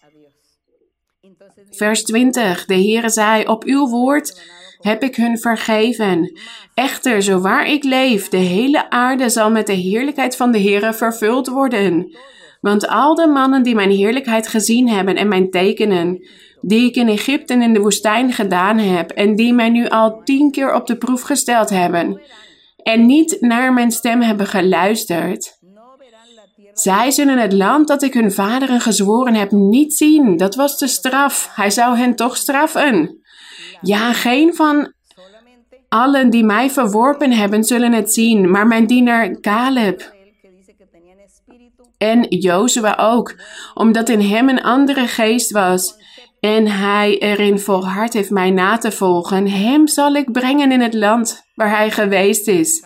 [1.69, 2.65] Vers 20.
[2.65, 4.41] De Heere zei: Op uw woord
[4.80, 6.39] heb ik hun vergeven.
[6.74, 10.93] Echter, zo waar ik leef, de hele aarde zal met de heerlijkheid van de Heere
[10.93, 12.17] vervuld worden.
[12.62, 16.28] Want al de mannen die mijn heerlijkheid gezien hebben en mijn tekenen,
[16.65, 20.21] die ik in Egypte en in de woestijn gedaan heb, en die mij nu al
[20.23, 22.21] tien keer op de proef gesteld hebben,
[22.84, 25.62] en niet naar mijn stem hebben geluisterd,
[26.73, 30.38] zij zullen het land dat ik hun vaderen gezworen heb niet zien.
[30.38, 31.49] Dat was de straf.
[31.56, 33.21] Hij zou hen toch straffen.
[33.82, 34.93] Ja, geen van
[35.89, 40.13] allen die mij verworpen hebben zullen het zien, maar mijn dienaar Caleb
[41.97, 43.36] en Jozua ook,
[43.73, 45.95] omdat in hem een andere geest was
[46.43, 49.47] en hij erin volhard heeft mij na te volgen.
[49.47, 52.86] Hem zal ik brengen in het land waar hij geweest is.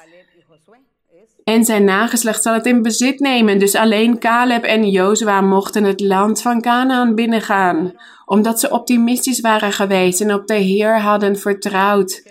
[1.44, 3.60] En zijn nageslacht zal het in bezit nemen.
[3.60, 7.94] Dus alleen Caleb en Jozua mochten het land van Canaan binnengaan.
[8.26, 12.24] Omdat ze optimistisch waren geweest en op de Heer hadden vertrouwd.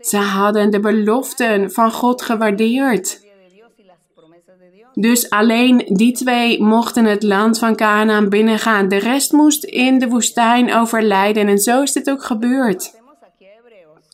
[0.00, 3.27] Ze hadden de beloften van God gewaardeerd.
[5.00, 8.88] Dus alleen die twee mochten het land van Canaan binnengaan.
[8.88, 11.48] De rest moest in de woestijn overlijden.
[11.48, 13.00] En zo is dit ook gebeurd.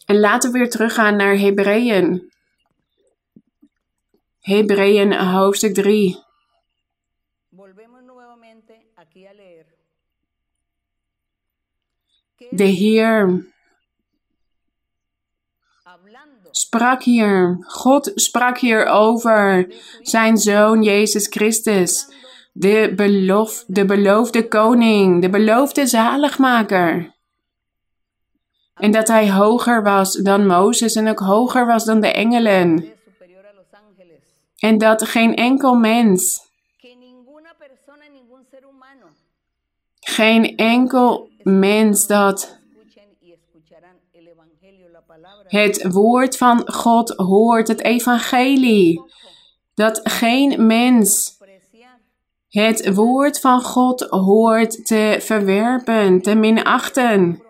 [0.07, 2.33] En laten we weer teruggaan naar Hebreeën.
[4.41, 6.19] Hebreeën hoofdstuk 3.
[12.51, 13.47] De Heer
[16.75, 19.67] sprak hier, God sprak hier over
[20.03, 22.09] zijn Zoon Jezus Christus,
[22.53, 22.93] de,
[23.67, 27.15] de beloofde koning, de beloofde zaligmaker.
[28.75, 32.93] En dat hij hoger was dan Mozes en ook hoger was dan de engelen.
[34.59, 36.41] En dat geen enkel mens,
[40.01, 42.63] geen enkel mens dat
[45.55, 49.03] het woord van God hoort, het evangelie,
[49.75, 51.33] dat geen mens
[52.49, 57.43] het woord van God hoort te verwerpen, te minachten.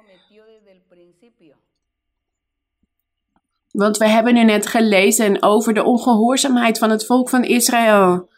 [3.71, 8.29] Want we hebben nu net gelezen over de ongehoorzaamheid van het volk van Israël.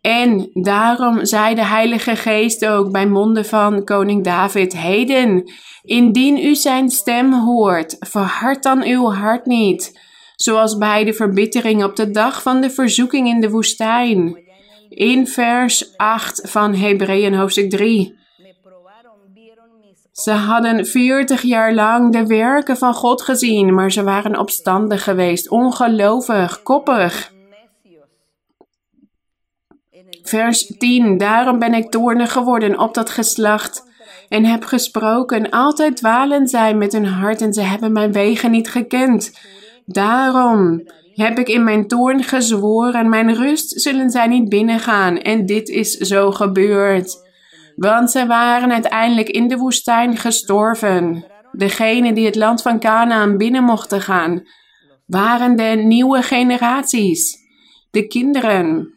[0.00, 6.54] En daarom zei de Heilige Geest ook bij monden van koning David: Heden, indien u
[6.54, 10.00] zijn stem hoort, verhard dan uw hart niet,
[10.36, 14.48] zoals bij de verbittering op de dag van de verzoeking in de woestijn.
[14.88, 18.18] In vers 8 van Hebreeën hoofdstuk 3.
[20.12, 25.48] Ze hadden 40 jaar lang de werken van God gezien, maar ze waren opstandig geweest,
[25.48, 27.32] ongelovig, koppig.
[30.22, 31.18] Vers 10.
[31.18, 33.88] Daarom ben ik toornig geworden op dat geslacht
[34.28, 35.50] en heb gesproken.
[35.50, 39.38] Altijd dwalen zij met hun hart en ze hebben mijn wegen niet gekend.
[39.86, 40.82] Daarom
[41.14, 45.18] heb ik in mijn toorn gezworen, mijn rust zullen zij niet binnengaan.
[45.18, 47.28] En dit is zo gebeurd.
[47.76, 51.24] Want ze waren uiteindelijk in de woestijn gestorven.
[51.52, 54.42] Degenen die het land van Canaan binnen mochten gaan,
[55.06, 57.38] waren de nieuwe generaties,
[57.90, 58.94] de kinderen.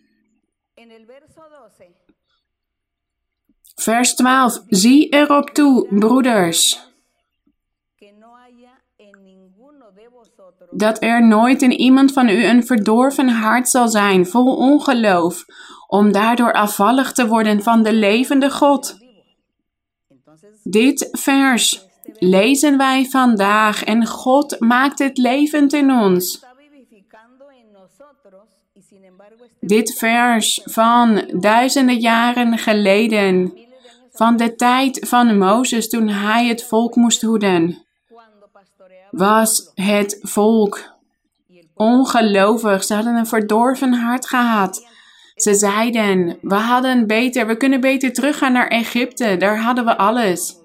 [3.84, 4.64] Vers 12.
[4.68, 6.80] Zie erop toe, broeders,
[10.72, 15.46] dat er nooit in iemand van u een verdorven hart zal zijn, vol ongeloof,
[15.88, 18.98] om daardoor afvallig te worden van de levende God.
[20.64, 21.86] Dit vers
[22.20, 26.46] lezen wij vandaag en God maakt het levend in ons.
[29.60, 33.63] Dit vers van duizenden jaren geleden,
[34.14, 37.86] van de tijd van Mozes toen hij het volk moest hoeden,
[39.12, 40.92] was het volk
[41.74, 42.84] ongelovig.
[42.84, 44.88] Ze hadden een verdorven hart gehad.
[45.36, 50.62] Ze zeiden: We hadden beter, we kunnen beter teruggaan naar Egypte, daar hadden we alles.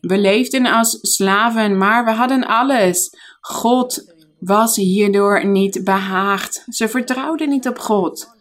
[0.00, 3.14] We leefden als slaven, maar we hadden alles.
[3.40, 6.64] God was hierdoor niet behaagd.
[6.68, 8.37] Ze vertrouwden niet op God.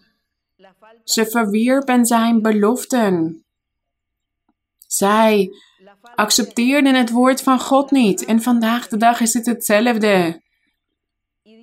[1.07, 3.43] Ze verwierpen zijn beloften.
[4.87, 5.49] Zij
[6.15, 8.25] accepteerden het woord van God niet.
[8.25, 10.41] En vandaag de dag is het hetzelfde.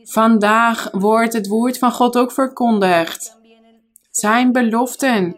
[0.02, 3.36] Vandaag wordt het woord van God ook verkondigd.
[4.10, 5.36] Zijn beloften.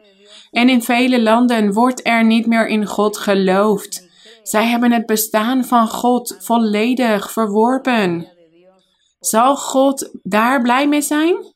[0.51, 4.09] En in vele landen wordt er niet meer in God geloofd.
[4.43, 8.33] Zij hebben het bestaan van God volledig verworpen.
[9.21, 11.55] Zal God daar blij mee zijn?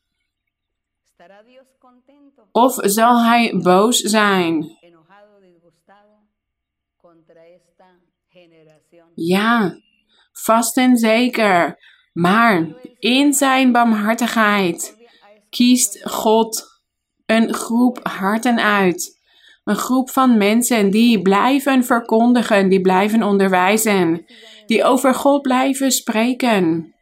[2.51, 4.77] Of zal hij boos zijn?
[9.15, 9.77] Ja,
[10.31, 11.79] vast en zeker.
[12.13, 12.67] Maar
[12.99, 14.97] in zijn barmhartigheid
[15.49, 16.81] kiest God
[17.25, 19.19] een groep harten uit.
[19.63, 24.25] Een groep van mensen die blijven verkondigen, die blijven onderwijzen,
[24.65, 26.93] die over God blijven spreken,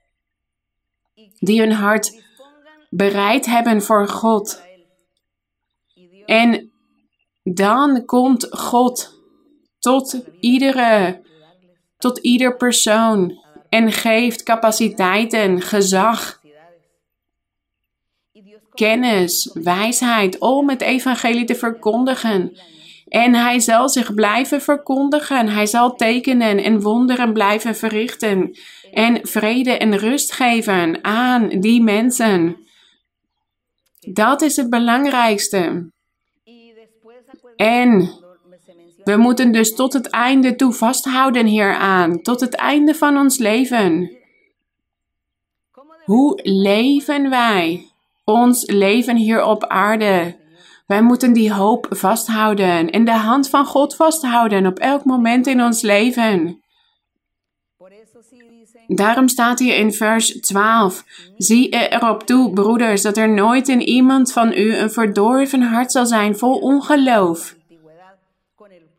[1.40, 2.22] die hun hart
[2.90, 4.68] bereid hebben voor God.
[6.30, 6.72] En
[7.44, 9.22] dan komt God
[9.80, 11.22] tot iedere,
[11.98, 16.42] tot ieder persoon en geeft capaciteiten, gezag,
[18.74, 22.58] kennis, wijsheid om het evangelie te verkondigen.
[23.08, 25.48] En hij zal zich blijven verkondigen.
[25.48, 28.58] Hij zal tekenen en wonderen blijven verrichten.
[28.92, 32.58] En vrede en rust geven aan die mensen.
[34.00, 35.92] Dat is het belangrijkste.
[37.60, 38.10] En
[39.04, 44.12] we moeten dus tot het einde toe vasthouden hieraan, tot het einde van ons leven.
[46.06, 47.88] Hoe leven wij
[48.24, 50.38] ons leven hier op aarde?
[50.88, 55.64] Wij moeten die hoop vasthouden en de hand van God vasthouden op elk moment in
[55.64, 56.64] ons leven.
[58.92, 61.04] Daarom staat hier in vers 12:
[61.38, 66.06] Zie erop toe, broeders, dat er nooit in iemand van u een verdorven hart zal
[66.06, 67.58] zijn vol ongeloof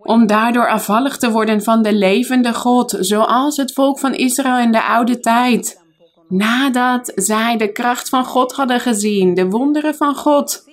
[0.03, 4.73] om daardoor afvallig te worden van de levende God, zoals het volk van Israël in
[4.73, 5.81] de oude tijd.
[6.29, 10.69] Nadat zij de kracht van God hadden gezien, de wonderen van God.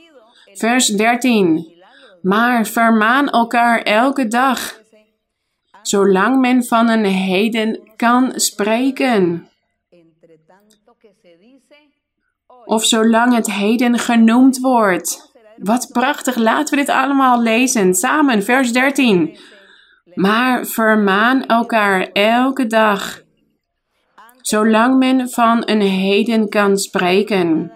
[0.53, 1.73] Vers 13.
[2.21, 4.79] Maar vermaan elkaar elke dag,
[5.89, 9.49] zolang men van een heden kan spreken.
[12.65, 15.31] Of zolang het heden genoemd wordt.
[15.57, 17.93] Wat prachtig, laten we dit allemaal lezen.
[17.93, 19.37] Samen, vers 13.
[20.13, 23.21] Maar vermaan elkaar elke dag,
[24.41, 27.71] zolang men van een heden kan spreken.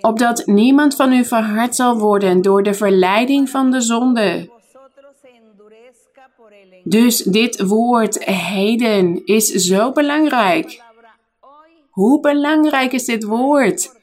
[0.00, 4.57] opdat niemand van u verhard zal worden door de verleiding van de zonde.
[6.84, 10.82] Dus dit woord heden is zo belangrijk.
[11.90, 13.96] Hoe belangrijk is dit woord?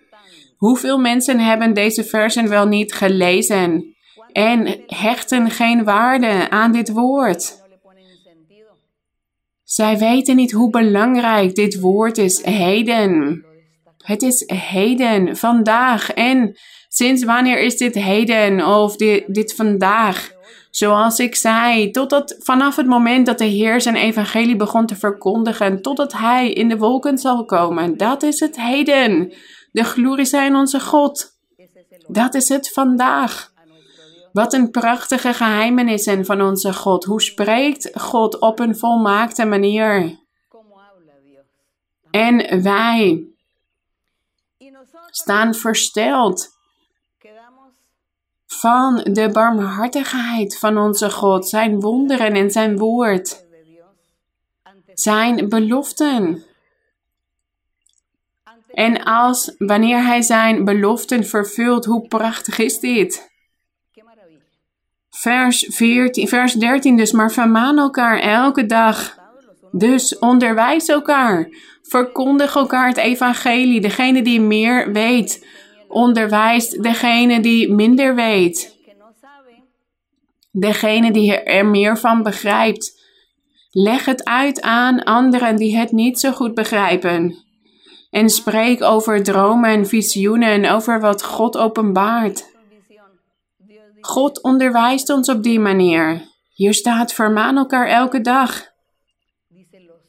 [0.57, 3.95] Hoeveel mensen hebben deze versen wel niet gelezen
[4.31, 7.63] en hechten geen waarde aan dit woord?
[9.63, 13.45] Zij weten niet hoe belangrijk dit woord is heden.
[13.97, 16.11] Het is heden, vandaag.
[16.11, 16.57] En
[16.87, 20.34] sinds wanneer is dit heden of dit, dit vandaag?
[20.75, 25.81] Zoals ik zei, totdat vanaf het moment dat de Heer zijn evangelie begon te verkondigen,
[25.81, 27.97] totdat Hij in de wolken zal komen.
[27.97, 29.33] Dat is het heden.
[29.71, 31.37] De glorie zijn onze God.
[32.07, 33.51] Dat is het vandaag.
[34.31, 37.03] Wat een prachtige geheimenissen van onze God.
[37.03, 40.19] Hoe spreekt God op een volmaakte manier?
[42.11, 43.27] En wij
[45.09, 46.54] staan versteld
[48.59, 53.45] van de barmhartigheid van onze God, zijn wonderen en zijn woord,
[54.93, 56.43] zijn beloften.
[58.73, 63.33] En als wanneer hij zijn beloften vervult, hoe prachtig is dit?
[65.09, 69.17] Vers, 14, vers 13 dus, maar vermaan elkaar elke dag.
[69.71, 71.49] Dus onderwijs elkaar.
[71.81, 73.81] Verkondig elkaar het evangelie.
[73.81, 75.45] Degene die meer weet,
[75.95, 78.77] onderwijst degene die minder weet.
[80.51, 83.03] Degene die er meer van begrijpt.
[83.71, 87.43] Leg het uit aan anderen die het niet zo goed begrijpen.
[88.09, 92.53] En spreek over dromen en visioenen en over wat God openbaart.
[94.01, 96.21] God onderwijst ons op die manier.
[96.53, 98.63] Hier staat: vermaan elkaar elke dag.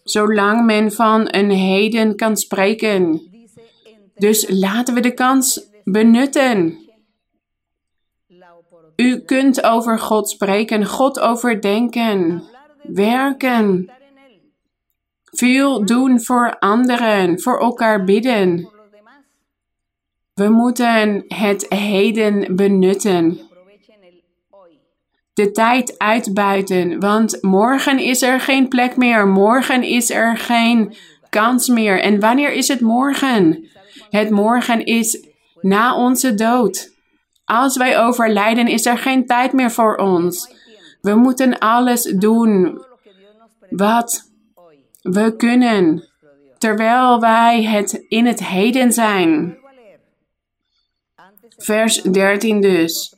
[0.03, 3.21] Zolang men van een heden kan spreken.
[4.15, 6.79] Dus laten we de kans benutten.
[8.97, 12.43] U kunt over God spreken, God overdenken,
[12.83, 13.91] werken.
[15.25, 18.71] Veel doen voor anderen, voor elkaar bidden.
[20.35, 23.41] We moeten het heden benutten.
[25.35, 29.27] De tijd uitbuiten, want morgen is er geen plek meer.
[29.27, 30.95] Morgen is er geen
[31.31, 32.01] kans meer.
[32.01, 33.69] En wanneer is het morgen?
[34.11, 35.35] Het morgen is
[35.67, 36.95] na onze dood.
[37.45, 40.55] Als wij overlijden, is er geen tijd meer voor ons.
[41.01, 42.83] We moeten alles doen
[43.71, 44.31] wat
[45.03, 46.05] we kunnen,
[46.59, 49.59] terwijl wij het in het heden zijn.
[51.59, 53.15] Vers 13 dus.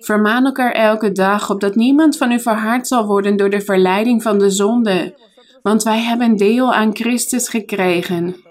[0.00, 4.38] Vermaan elkaar elke dag, opdat niemand van u verhard zal worden door de verleiding van
[4.38, 5.18] de zonde,
[5.62, 8.43] want wij hebben deel aan Christus gekregen.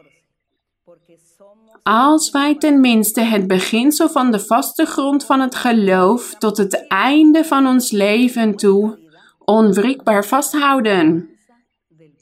[1.84, 7.46] Als wij tenminste het beginsel van de vaste grond van het geloof tot het einde
[7.46, 9.00] van ons leven toe
[9.40, 11.30] onwrikbaar vasthouden.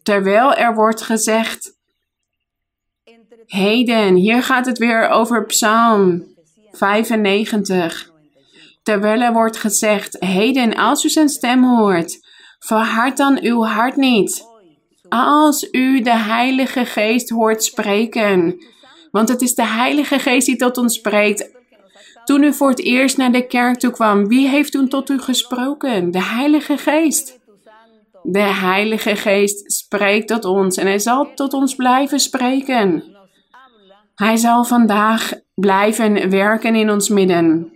[0.03, 1.77] Terwijl er wordt gezegd,
[3.45, 6.23] heden, hier gaat het weer over Psalm
[6.71, 8.11] 95.
[8.83, 12.19] Terwijl er wordt gezegd, heden, als u zijn stem hoort,
[12.59, 14.49] verhard dan uw hart niet.
[15.09, 18.63] Als u de Heilige Geest hoort spreken,
[19.11, 21.49] want het is de Heilige Geest die tot ons spreekt.
[22.25, 25.19] Toen u voor het eerst naar de kerk toe kwam, wie heeft toen tot u
[25.19, 26.11] gesproken?
[26.11, 27.39] De Heilige Geest.
[28.23, 33.03] De Heilige Geest spreekt tot ons en hij zal tot ons blijven spreken.
[34.15, 37.73] Hij zal vandaag blijven werken in ons midden.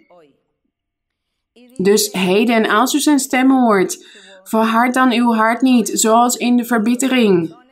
[1.76, 4.06] Dus heden, als u zijn stem hoort,
[4.44, 7.65] verhard dan uw hart niet, zoals in de verbittering.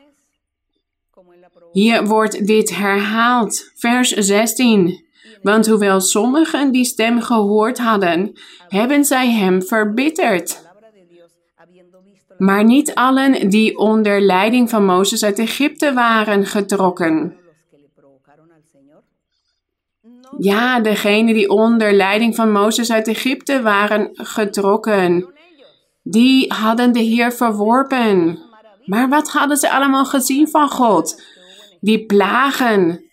[1.73, 5.05] Hier wordt dit herhaald, vers 16.
[5.41, 8.33] Want hoewel sommigen die stem gehoord hadden,
[8.67, 10.61] hebben zij hem verbitterd.
[12.37, 17.37] Maar niet allen die onder leiding van Mozes uit Egypte waren getrokken.
[20.37, 25.33] Ja, degene die onder leiding van Mozes uit Egypte waren getrokken,
[26.03, 28.39] die hadden de Heer verworpen.
[28.85, 31.21] Maar wat hadden ze allemaal gezien van God?
[31.83, 33.03] Die plagen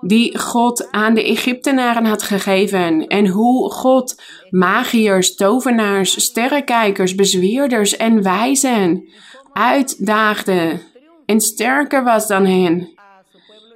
[0.00, 8.22] die God aan de Egyptenaren had gegeven en hoe God magiërs, tovenaars, sterrenkijkers, bezweerders en
[8.22, 9.08] wijzen
[9.52, 10.80] uitdaagde
[11.26, 12.94] en sterker was dan hen.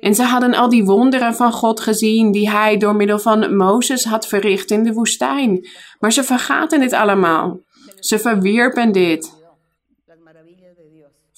[0.00, 4.04] En ze hadden al die wonderen van God gezien die hij door middel van Mozes
[4.04, 5.68] had verricht in de woestijn.
[5.98, 7.60] Maar ze vergaten dit allemaal.
[7.98, 9.39] Ze verwierpen dit.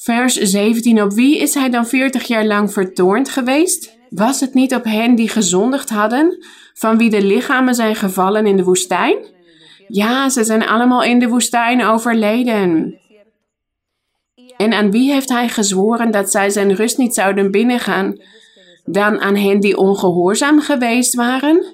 [0.03, 1.03] Vers 17.
[1.03, 3.99] Op wie is hij dan 40 jaar lang vertoornd geweest?
[4.09, 6.45] Was het niet op hen die gezondigd hadden,
[6.75, 9.17] van wie de lichamen zijn gevallen in de woestijn?
[9.89, 12.95] Ja, ze zijn allemaal in de woestijn overleden.
[14.57, 18.21] En aan wie heeft hij gezworen dat zij zijn rust niet zouden binnengaan?
[18.85, 21.65] Dan aan hen die ongehoorzaam geweest waren?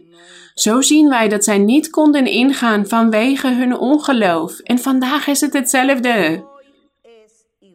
[0.55, 4.59] Zo zien wij dat zij niet konden ingaan vanwege hun ongeloof.
[4.59, 6.47] En vandaag is het hetzelfde.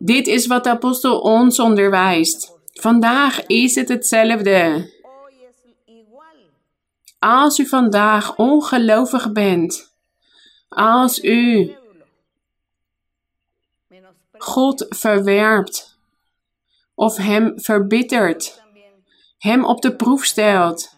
[0.06, 2.52] Dit is wat de apostel ons onderwijst.
[2.74, 4.92] Vandaag is het hetzelfde.
[7.20, 9.94] Als u vandaag ongelovig bent,
[10.70, 11.76] als u
[14.38, 15.98] God verwerpt
[16.94, 18.62] of Hem verbittert,
[19.38, 20.98] Hem op de proef stelt,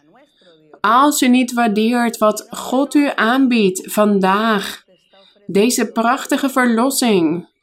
[0.80, 4.84] als u niet waardeert wat God u aanbiedt vandaag,
[5.46, 7.54] deze prachtige verlossing,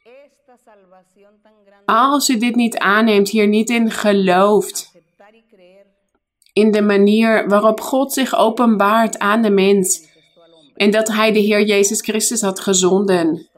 [1.84, 4.92] als u dit niet aanneemt, hier niet in gelooft,
[6.52, 10.12] in de manier waarop God zich openbaart aan de mens
[10.74, 13.48] en dat Hij de Heer Jezus Christus had gezonden.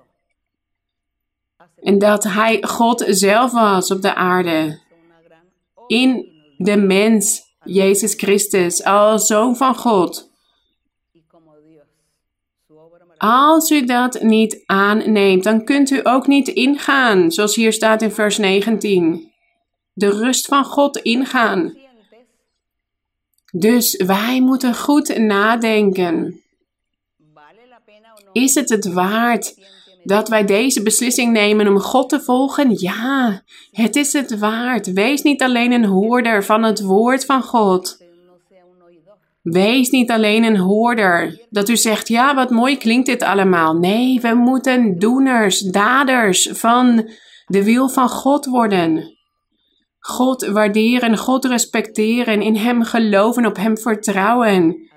[1.83, 4.79] En dat Hij God zelf was op de aarde.
[5.87, 10.31] In de mens, Jezus Christus, als Zoon van God.
[13.19, 18.11] Als u dat niet aanneemt, dan kunt u ook niet ingaan, zoals hier staat in
[18.11, 19.33] vers 19.
[19.93, 21.77] De rust van God ingaan.
[23.53, 26.41] Dus wij moeten goed nadenken.
[28.33, 29.55] Is het het waard
[30.05, 32.79] dat wij deze beslissing nemen om God te volgen?
[32.79, 33.43] Ja,
[33.73, 34.93] het is het waard.
[34.93, 38.06] Wees niet alleen een hoorder van het woord van God.
[39.53, 41.41] Wees niet alleen een hoorder.
[41.51, 43.75] Dat u zegt, ja, wat mooi klinkt dit allemaal.
[43.75, 47.11] Nee, we moeten doeners, daders van
[47.47, 49.17] de wil van God worden.
[49.99, 54.89] God waarderen, God respecteren, in Hem geloven, op Hem vertrouwen,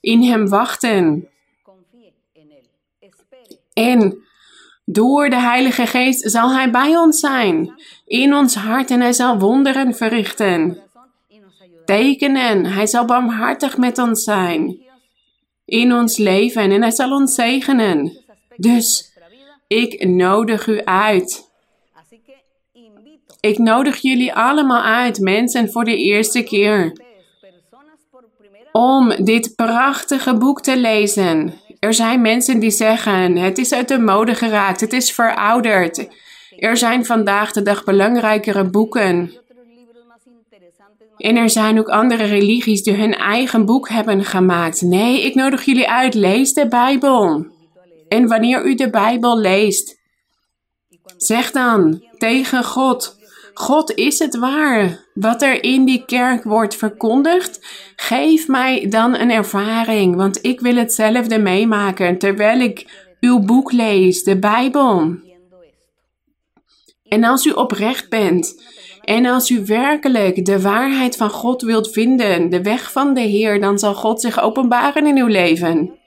[0.00, 1.28] in Hem wachten.
[3.72, 4.18] En
[4.84, 9.38] door de Heilige Geest zal Hij bij ons zijn, in ons hart en Hij zal
[9.38, 10.82] wonderen verrichten.
[11.84, 14.78] Tekenen, Hij zal barmhartig met ons zijn,
[15.64, 18.18] in ons leven en Hij zal ons zegenen.
[18.56, 19.12] Dus
[19.66, 21.52] ik nodig u uit.
[23.40, 26.92] Ik nodig jullie allemaal uit, mensen, voor de eerste keer.
[28.72, 31.54] Om dit prachtige boek te lezen.
[31.78, 36.08] Er zijn mensen die zeggen: het is uit de mode geraakt, het is verouderd.
[36.58, 39.43] Er zijn vandaag de dag belangrijkere boeken.
[41.24, 44.82] En er zijn ook andere religies die hun eigen boek hebben gemaakt.
[44.82, 47.46] Nee, ik nodig jullie uit, lees de Bijbel.
[48.08, 50.00] En wanneer u de Bijbel leest,
[51.16, 53.16] zeg dan tegen God:
[53.54, 55.04] God is het waar.
[55.14, 57.66] Wat er in die kerk wordt verkondigd,
[57.96, 64.22] geef mij dan een ervaring, want ik wil hetzelfde meemaken terwijl ik uw boek lees,
[64.22, 65.16] de Bijbel.
[67.08, 68.62] En als u oprecht bent
[69.04, 73.60] en als u werkelijk de waarheid van God wilt vinden, de weg van de Heer,
[73.60, 75.98] dan zal God zich openbaren in uw leven.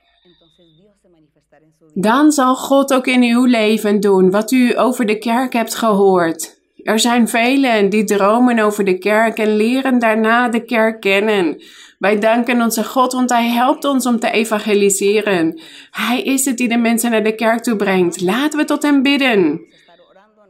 [1.93, 6.57] Dan zal God ook in uw leven doen wat u over de kerk hebt gehoord.
[6.75, 11.61] Er zijn velen die dromen over de kerk en leren daarna de kerk kennen.
[11.99, 15.59] Wij danken onze God, want Hij helpt ons om te evangeliseren.
[15.91, 18.21] Hij is het die de mensen naar de kerk toe brengt.
[18.21, 19.65] Laten we tot Hem bidden.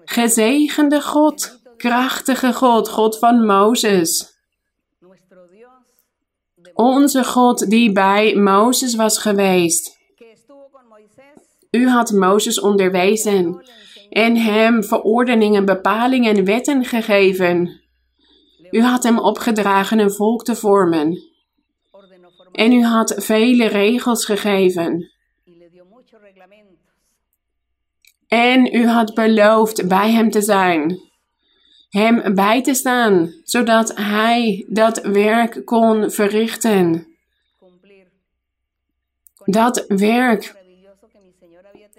[0.06, 4.36] Gezegende God, krachtige God, God van Mozes.
[6.74, 9.98] Onze God die bij Mozes was geweest.
[11.72, 13.62] U had Mozes onderwezen
[14.10, 17.82] en hem verordeningen, bepalingen en wetten gegeven.
[18.72, 21.24] U had hem opgedragen een volk te vormen.
[22.52, 25.12] En u had vele regels gegeven.
[28.28, 31.00] En u had beloofd bij hem te zijn.
[31.98, 37.08] Hem bij te staan, zodat hij dat werk kon verrichten.
[39.46, 40.56] Dat werk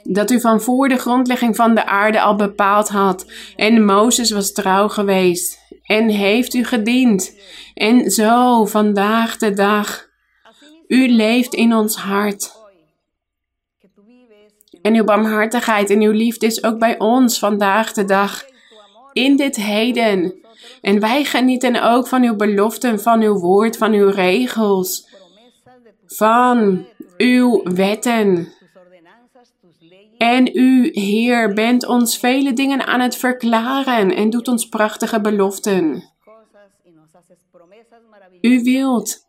[0.03, 3.33] dat u van voor de grondlegging van de aarde al bepaald had.
[3.57, 7.37] En Mozes was trouw geweest en heeft u gediend.
[7.75, 10.09] En zo vandaag de dag.
[10.87, 12.53] U leeft in ons hart.
[14.83, 18.45] En uw barmhartigheid en uw liefde is ook bij ons vandaag de dag.
[19.19, 20.35] In dit heden.
[20.81, 25.09] En wij genieten ook van uw beloften, van uw woord, van uw regels.
[26.07, 28.53] Van uw wetten.
[30.19, 36.05] En u, Heer, bent ons vele dingen aan het verklaren en doet ons prachtige beloften.
[38.41, 39.27] U wilt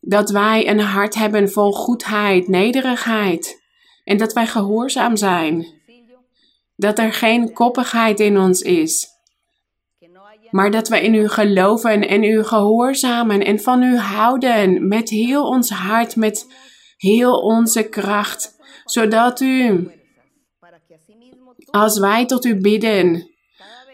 [0.00, 3.62] dat wij een hart hebben vol goedheid, nederigheid
[4.04, 5.66] en dat wij gehoorzaam zijn.
[6.76, 9.15] Dat er geen koppigheid in ons is,
[10.50, 15.46] maar dat we in u geloven en u gehoorzamen en van u houden met heel
[15.46, 16.46] ons hart, met
[16.96, 19.88] heel onze kracht, zodat u,
[21.70, 23.30] als wij tot u bidden,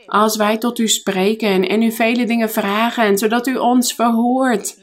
[0.06, 4.78] als wij tot u spreken en u vele dingen vragen, zodat u ons verhoort,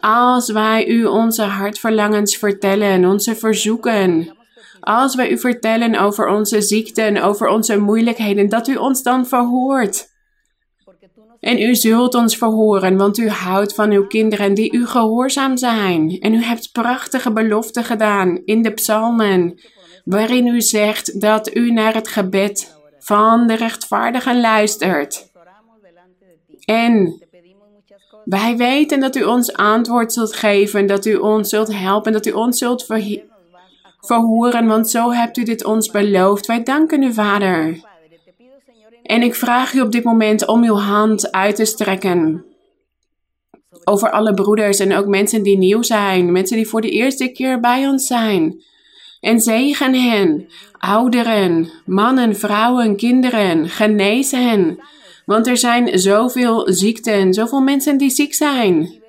[0.00, 4.36] als wij u onze hartverlangens vertellen, onze verzoeken,
[4.80, 10.16] als wij u vertellen over onze ziekten, over onze moeilijkheden, dat u ons dan verhoort.
[11.40, 16.20] En u zult ons verhoren, want u houdt van uw kinderen die u gehoorzaam zijn.
[16.20, 19.60] En u hebt prachtige beloften gedaan in de psalmen,
[20.04, 25.30] waarin u zegt dat u naar het gebed van de rechtvaardigen luistert.
[26.64, 27.22] En
[28.24, 32.30] wij weten dat u ons antwoord zult geven, dat u ons zult helpen, dat u
[32.30, 32.86] ons zult
[34.00, 36.46] verhoren, want zo hebt u dit ons beloofd.
[36.46, 37.87] Wij danken u, Vader.
[39.08, 42.44] En ik vraag u op dit moment om uw hand uit te strekken.
[43.84, 47.60] Over alle broeders en ook mensen die nieuw zijn, mensen die voor de eerste keer
[47.60, 48.62] bij ons zijn.
[49.20, 50.46] En zegen hen,
[50.78, 54.78] ouderen, mannen, vrouwen, kinderen, genees hen.
[55.24, 59.02] Want er zijn zoveel ziekten, zoveel mensen die ziek zijn.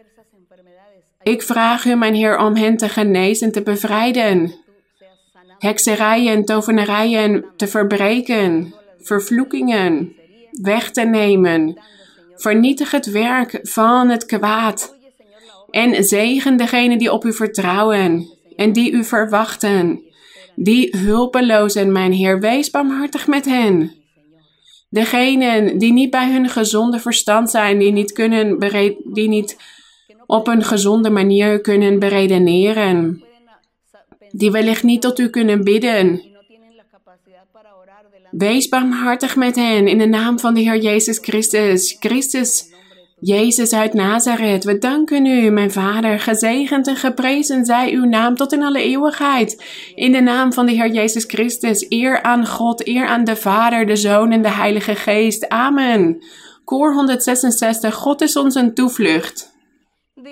[1.23, 4.53] Ik vraag u, mijn Heer, om hen te genezen, te bevrijden.
[5.57, 10.15] Hekserijen, tovenarijen te verbreken vervloekingen
[10.61, 11.79] weg te nemen.
[12.35, 14.97] Vernietig het werk van het kwaad.
[15.69, 20.01] En zegen degenen die op u vertrouwen en die u verwachten.
[20.55, 23.93] Die hulpelozen, mijn Heer, wees barmhartig met hen.
[24.89, 28.59] Degenen die niet bij hun gezonde verstand zijn, die niet, kunnen
[29.03, 29.57] die niet
[30.25, 33.23] op een gezonde manier kunnen beredeneren.
[34.31, 36.28] Die wellicht niet tot u kunnen bidden
[38.31, 41.97] Wees barmhartig met hen in de naam van de Heer Jezus Christus.
[41.99, 42.73] Christus,
[43.19, 46.19] Jezus uit Nazareth, we danken u, mijn Vader.
[46.19, 49.63] Gezegend en geprezen zij uw naam tot in alle eeuwigheid.
[49.95, 53.85] In de naam van de Heer Jezus Christus, eer aan God, eer aan de Vader,
[53.85, 55.49] de Zoon en de Heilige Geest.
[55.49, 56.23] Amen.
[56.65, 59.57] Koor 166, God is ons een toevlucht.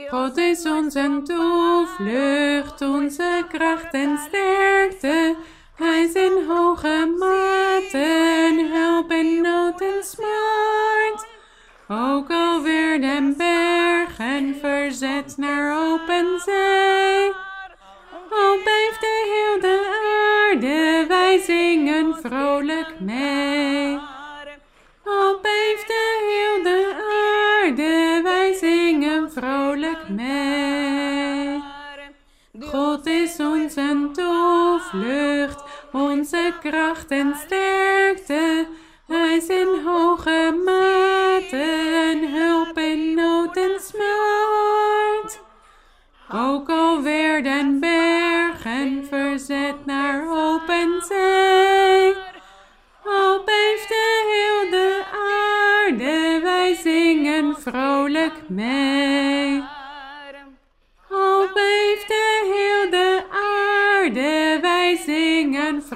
[0.09, 5.35] God is ons een toevlucht, onze kracht en sterkte.
[5.77, 11.27] Hij in hoge mate hulp in nood en smart.
[11.87, 17.31] Ook al werden bergen verzet naar open zee.
[18.29, 19.77] Al beeft de heel de
[20.49, 23.99] aarde, wij zingen vrolijk mee.
[25.03, 26.95] Al beeft de heel de
[27.63, 31.61] aarde, wij zingen vrolijk mee.
[32.59, 38.67] God is ons een toevlucht onze kracht en sterkte.
[39.07, 45.39] Hij is in hoge mate en hulp in nood en smart.
[46.33, 52.13] Ook al werden bergen verzet naar open zee.
[53.03, 59.76] Al beefde heel de aarde, wij zingen vrolijk mee.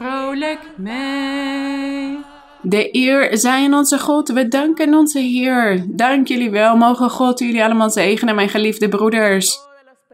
[0.01, 2.17] Vrolijk mee.
[2.61, 4.29] De eer zij aan onze God.
[4.29, 5.85] We danken onze Heer.
[5.87, 6.75] Dank jullie wel.
[6.75, 9.59] Mogen God jullie allemaal zegenen, mijn geliefde broeders.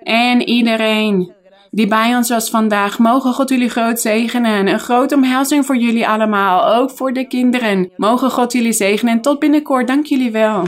[0.03, 1.33] En iedereen
[1.71, 2.99] die bij ons was vandaag.
[2.99, 4.67] Mogen God jullie groot zegenen.
[4.67, 6.75] Een grote omhelzing voor jullie allemaal.
[6.75, 7.91] Ook voor de kinderen.
[7.95, 9.13] Mogen God jullie zegenen.
[9.13, 9.87] En tot binnenkort.
[9.87, 10.63] Dank jullie wel.